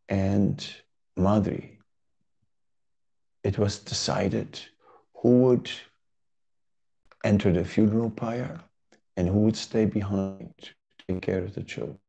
and 0.07 0.65
Madri, 1.17 1.79
it 3.43 3.57
was 3.57 3.79
decided 3.79 4.59
who 5.15 5.39
would 5.39 5.69
enter 7.23 7.51
the 7.51 7.65
funeral 7.65 8.09
pyre 8.09 8.59
and 9.17 9.27
who 9.27 9.39
would 9.39 9.55
stay 9.55 9.85
behind 9.85 10.53
to 10.59 11.05
take 11.07 11.21
care 11.21 11.43
of 11.43 11.53
the 11.53 11.63
children. 11.63 11.99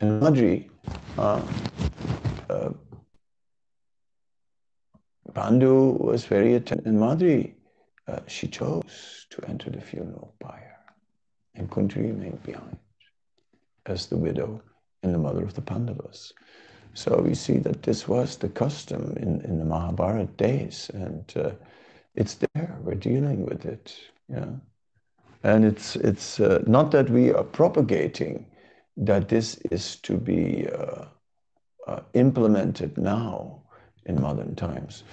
And 0.00 0.20
Madri, 0.20 0.68
uh, 1.16 1.40
uh, 2.50 2.70
Pandu 5.32 5.98
was 5.98 6.24
very 6.24 6.54
attentive, 6.54 6.86
and 6.86 6.98
Madri, 6.98 7.54
uh, 8.08 8.20
she 8.26 8.48
chose 8.48 9.26
to 9.30 9.48
enter 9.48 9.70
the 9.70 9.80
funeral 9.80 10.34
pyre 10.40 10.72
and 11.54 11.70
Kunti 11.70 12.00
remained 12.00 12.42
behind 12.42 12.76
as 13.86 14.06
the 14.06 14.16
widow 14.16 14.62
and 15.02 15.14
the 15.14 15.18
mother 15.18 15.42
of 15.42 15.54
the 15.54 15.60
Pandavas. 15.60 16.32
So 16.94 17.20
we 17.20 17.34
see 17.34 17.58
that 17.58 17.82
this 17.82 18.06
was 18.06 18.36
the 18.36 18.48
custom 18.48 19.16
in, 19.16 19.40
in 19.42 19.58
the 19.58 19.64
Mahabharata 19.64 20.26
days, 20.36 20.90
and 20.92 21.24
uh, 21.36 21.52
it's 22.14 22.34
there. 22.34 22.78
We're 22.82 22.94
dealing 22.94 23.46
with 23.46 23.64
it. 23.64 23.94
Yeah, 24.28 24.50
and 25.42 25.64
it's 25.64 25.96
it's 25.96 26.40
uh, 26.40 26.62
not 26.66 26.90
that 26.92 27.10
we 27.10 27.32
are 27.32 27.44
propagating 27.44 28.46
that 28.96 29.28
this 29.28 29.56
is 29.70 29.96
to 29.96 30.16
be 30.16 30.68
uh, 30.68 31.06
uh 31.86 32.00
implemented 32.14 32.96
now 32.98 33.62
in 34.06 34.20
modern 34.20 34.54
times, 34.54 35.04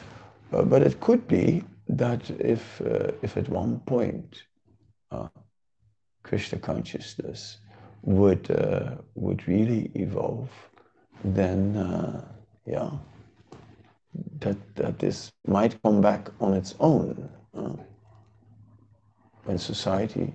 uh, 0.54 0.64
but 0.64 0.82
it 0.82 1.00
could 1.00 1.28
be 1.28 1.64
that 1.88 2.30
if 2.40 2.82
uh, 2.82 3.12
if 3.22 3.38
at 3.38 3.50
one 3.50 3.80
point 3.80 4.44
Krishna 6.24 6.60
consciousness 6.60 7.58
would 8.04 8.48
would 9.16 9.48
really 9.48 9.92
evolve 9.96 10.50
then 11.24 11.76
uh, 11.76 12.26
yeah, 12.66 12.92
that 14.40 14.58
that 14.76 15.00
this 15.00 15.32
might 15.48 15.82
come 15.84 16.02
back 16.02 16.30
on 16.40 16.54
its 16.54 16.76
own 16.80 17.30
uh, 17.56 17.74
when 19.46 19.58
society 19.58 20.34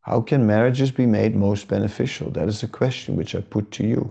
How 0.00 0.22
can 0.22 0.46
marriages 0.46 0.90
be 0.90 1.04
made 1.04 1.36
most 1.36 1.68
beneficial? 1.68 2.30
That 2.30 2.48
is 2.48 2.62
a 2.62 2.68
question 2.68 3.16
which 3.16 3.34
I 3.34 3.42
put 3.42 3.70
to 3.72 3.86
you. 3.86 4.10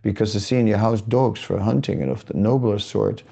Because 0.00 0.34
I 0.34 0.38
see 0.38 0.56
in 0.56 0.66
your 0.66 0.78
house 0.78 1.02
dogs 1.02 1.40
for 1.40 1.58
hunting 1.58 2.00
and 2.00 2.10
of 2.10 2.24
the 2.24 2.38
nobler 2.38 2.78
sort 2.78 3.22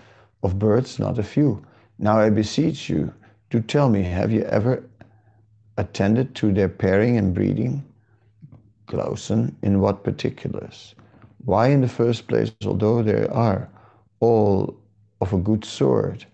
of 0.43 0.59
birds, 0.59 0.99
not 0.99 1.19
a 1.19 1.23
few. 1.23 1.65
Now 1.99 2.19
I 2.19 2.29
beseech 2.29 2.91
you, 2.91 3.11
do 3.49 3.63
tell 3.63 3.89
me, 3.89 4.03
have 4.03 4.31
you 4.31 4.43
ever 4.43 4.85
attended 5.79 6.35
to 6.35 6.53
their 6.53 6.69
pairing 6.69 7.17
and 7.17 7.33
breeding? 7.35 7.83
Glaucon, 8.85 9.57
in 9.63 9.81
what 9.81 10.05
particulars? 10.05 10.95
Why, 11.47 11.69
in 11.69 11.81
the 11.81 11.89
first 11.89 12.29
place, 12.29 12.53
although 12.67 13.03
they 13.03 13.27
are 13.29 13.67
all 14.21 14.77
of 15.23 15.33
a 15.33 15.39
good 15.39 15.65
sort, 15.65 16.27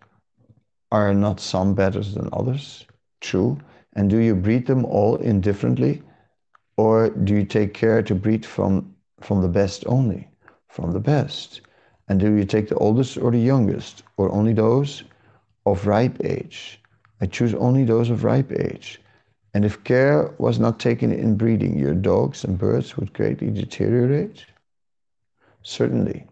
are 0.93 1.13
not 1.15 1.41
some 1.41 1.75
better 1.75 2.01
than 2.01 2.29
others? 2.33 2.87
True. 3.21 3.59
And 3.95 4.11
do 4.11 4.19
you 4.19 4.35
breed 4.35 4.67
them 4.67 4.85
all 4.85 5.17
indifferently? 5.17 6.03
Or 6.77 7.11
do 7.11 7.35
you 7.35 7.45
take 7.45 7.75
care 7.75 8.03
to 8.03 8.15
breed 8.15 8.45
from, 8.45 8.95
from 9.21 9.41
the 9.41 9.49
best 9.49 9.85
only? 9.87 10.29
From 10.69 10.93
the 10.93 11.01
best. 11.01 11.63
And 12.09 12.21
do 12.21 12.35
you 12.35 12.45
take 12.45 12.69
the 12.69 12.77
oldest 12.77 13.17
or 13.17 13.31
the 13.31 13.39
youngest? 13.39 14.03
Or 14.17 14.31
only 14.31 14.53
those 14.53 15.03
of 15.65 15.87
ripe 15.87 16.19
age? 16.25 16.81
I 17.21 17.27
choose 17.27 17.55
only 17.55 17.85
those 17.85 18.11
of 18.11 18.25
ripe 18.25 18.53
age. 18.53 19.01
And 19.55 19.65
if 19.65 19.83
care 19.85 20.35
was 20.39 20.59
not 20.59 20.79
taken 20.79 21.11
in 21.11 21.37
breeding, 21.37 21.79
your 21.79 21.95
dogs 21.95 22.45
and 22.45 22.59
birds 22.59 22.97
would 22.97 23.15
greatly 23.15 23.51
deteriorate? 23.51 24.45
Certainly. 25.63 26.27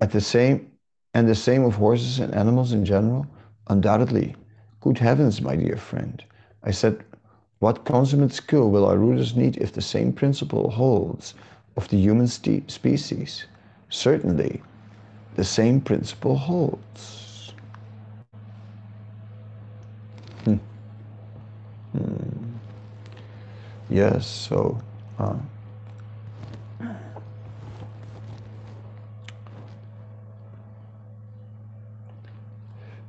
At 0.00 0.10
the 0.10 0.20
same, 0.20 0.70
and 1.14 1.28
the 1.28 1.34
same 1.34 1.64
of 1.64 1.76
horses 1.76 2.18
and 2.18 2.34
animals 2.34 2.72
in 2.72 2.84
general, 2.84 3.24
Undoubtedly. 3.68 4.34
Good 4.80 4.98
heavens, 4.98 5.42
my 5.42 5.56
dear 5.56 5.76
friend. 5.76 6.22
I 6.62 6.70
said, 6.70 7.04
what 7.58 7.84
consummate 7.84 8.32
skill 8.32 8.70
will 8.70 8.86
our 8.86 8.96
rulers 8.96 9.34
need 9.34 9.56
if 9.56 9.72
the 9.72 9.82
same 9.82 10.12
principle 10.12 10.70
holds 10.70 11.34
of 11.76 11.88
the 11.88 11.96
human 11.96 12.26
species, 12.28 13.46
certainly 13.88 14.62
the 15.34 15.44
same 15.44 15.80
principle 15.80 16.36
holds. 16.36 17.52
Hmm. 20.44 20.54
Hmm. 21.92 22.54
Yes, 23.90 24.26
so. 24.26 24.80
Uh, 25.18 25.34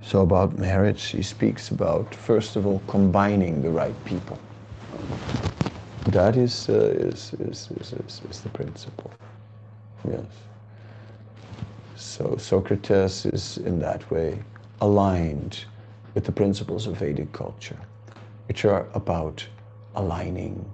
So 0.10 0.22
about 0.22 0.57
marriage, 0.57 1.03
he 1.03 1.22
speaks 1.22 1.70
about, 1.70 2.16
first 2.16 2.55
of 2.55 2.66
all, 2.66 2.82
combining 2.88 3.62
the 3.62 3.70
right 3.70 3.93
people. 4.05 4.39
That 6.07 6.36
is, 6.36 6.68
uh, 6.68 6.95
is, 6.97 7.36
is, 7.36 7.70
is, 7.80 7.93
is, 8.28 8.41
the 8.41 8.49
principle. 8.49 9.12
Yes. 10.10 10.26
So 11.95 12.36
Socrates 12.38 13.28
is 13.28 13.60
in 13.60 13.78
that 13.82 14.10
way 14.10 14.39
aligned 14.82 15.66
with 16.16 16.24
the 16.24 16.32
principles 16.32 16.88
of 16.88 16.97
Vedic 16.97 17.32
culture, 17.32 17.78
which 18.47 18.66
are 18.66 18.88
about 18.95 19.45
aligning, 19.93 20.66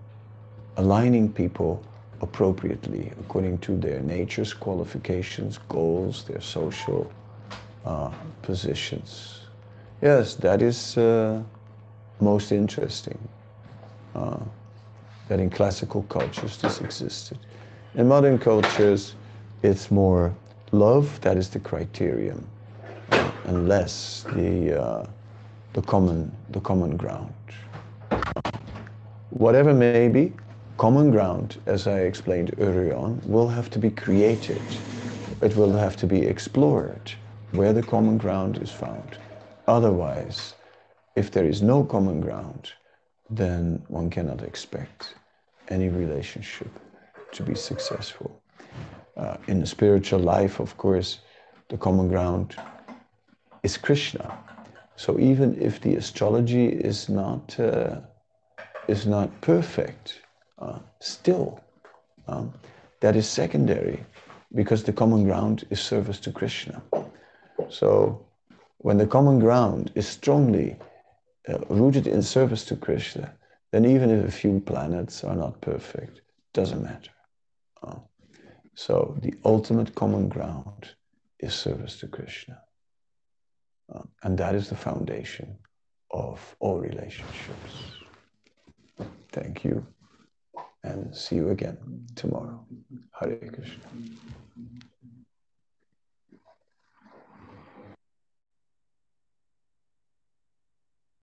aligning 0.78 1.30
people 1.30 1.84
appropriately 2.22 3.12
according 3.20 3.58
to 3.58 3.76
their 3.76 4.00
nature's 4.00 4.54
qualifications, 4.54 5.60
goals, 5.68 6.24
their 6.24 6.40
social 6.40 7.12
uh, 7.86 8.10
positions. 8.42 9.42
Yes, 10.02 10.36
that 10.36 10.62
is 10.62 10.98
uh, 10.98 11.42
most 12.20 12.52
interesting. 12.52 13.18
Uh, 14.16 14.38
that 15.28 15.40
in 15.40 15.50
classical 15.50 16.04
cultures 16.04 16.58
this 16.58 16.82
existed. 16.82 17.38
In 17.96 18.08
modern 18.08 18.38
cultures, 18.38 19.16
it's 19.64 19.90
more 19.92 20.34
love 20.72 21.20
that 21.22 21.38
is 21.38 21.50
the 21.50 21.60
criterion, 21.60 22.46
uh, 23.12 23.32
and 23.46 23.68
less 23.68 24.26
the 24.36 24.82
uh, 24.82 25.06
the 25.74 25.82
common 25.82 26.32
the 26.52 26.60
common 26.62 26.98
ground. 26.98 27.34
Whatever 29.32 29.74
may 29.74 30.08
be, 30.08 30.34
common 30.78 31.12
ground, 31.12 31.62
as 31.66 31.88
I 31.88 32.00
explained 32.02 32.54
earlier 32.60 32.96
on, 32.96 33.22
will 33.26 33.48
have 33.50 33.70
to 33.72 33.80
be 33.80 33.90
created. 33.90 34.62
It 35.42 35.56
will 35.56 35.74
have 35.74 35.98
to 35.98 36.08
be 36.08 36.22
explored 36.26 37.12
where 37.52 37.74
the 37.74 37.84
common 37.84 38.18
ground 38.18 38.58
is 38.62 38.72
found. 38.72 39.18
Otherwise, 39.68 40.56
if 41.16 41.32
there 41.32 41.46
is 41.46 41.62
no 41.62 41.84
common 41.84 42.22
ground, 42.22 42.72
then 43.30 43.84
one 43.88 44.10
cannot 44.10 44.42
expect 44.42 45.16
any 45.70 45.90
relationship 45.90 46.70
to 47.32 47.44
be 47.44 47.56
successful. 47.56 48.42
Uh, 49.18 49.38
in 49.48 49.60
the 49.60 49.66
spiritual 49.66 50.20
life, 50.20 50.60
of 50.60 50.78
course, 50.78 51.20
the 51.70 51.78
common 51.78 52.08
ground 52.08 52.56
is 53.64 53.78
Krishna. 53.78 54.38
So 54.96 55.20
even 55.20 55.60
if 55.62 55.82
the 55.82 55.96
astrology 55.96 56.68
is 56.68 57.10
not 57.10 57.60
uh, 57.60 58.02
is 58.88 59.06
not 59.08 59.30
perfect, 59.42 60.22
uh, 60.60 60.80
still 61.00 61.60
um, 62.28 62.54
that 63.02 63.16
is 63.16 63.28
secondary 63.28 64.06
because 64.54 64.84
the 64.84 64.94
common 64.94 65.24
ground 65.24 65.66
is 65.70 65.80
service 65.80 66.20
to 66.22 66.32
Krishna. 66.32 66.82
So 67.70 68.26
when 68.78 68.98
the 68.98 69.08
common 69.08 69.40
ground 69.40 69.92
is 69.96 70.08
strongly 70.08 70.78
uh, 71.48 71.60
rooted 71.70 72.08
in 72.08 72.22
service 72.22 72.66
to 72.66 72.76
Krishna, 72.76 73.34
then 73.72 73.86
even 73.86 74.10
if 74.10 74.26
a 74.26 74.32
few 74.32 74.60
planets 74.60 75.24
are 75.24 75.36
not 75.36 75.62
perfect, 75.62 76.18
it 76.18 76.24
doesn't 76.54 76.84
matter. 76.84 77.12
Uh, 77.84 77.96
so 78.74 79.18
the 79.22 79.34
ultimate 79.44 79.96
common 79.96 80.30
ground 80.30 80.96
is 81.40 81.54
service 81.54 82.00
to 82.00 82.08
Krishna. 82.08 82.62
Uh, 83.94 84.02
and 84.24 84.38
that 84.38 84.56
is 84.56 84.70
the 84.70 84.76
foundation 84.76 85.58
of 86.12 86.56
all 86.60 86.78
relationships. 86.80 87.74
Thank 89.32 89.64
you 89.64 89.86
and 90.84 91.16
see 91.16 91.36
you 91.36 91.50
again 91.50 91.78
tomorrow. 92.16 92.66
Hare 93.20 93.36
Krishna. 93.38 93.84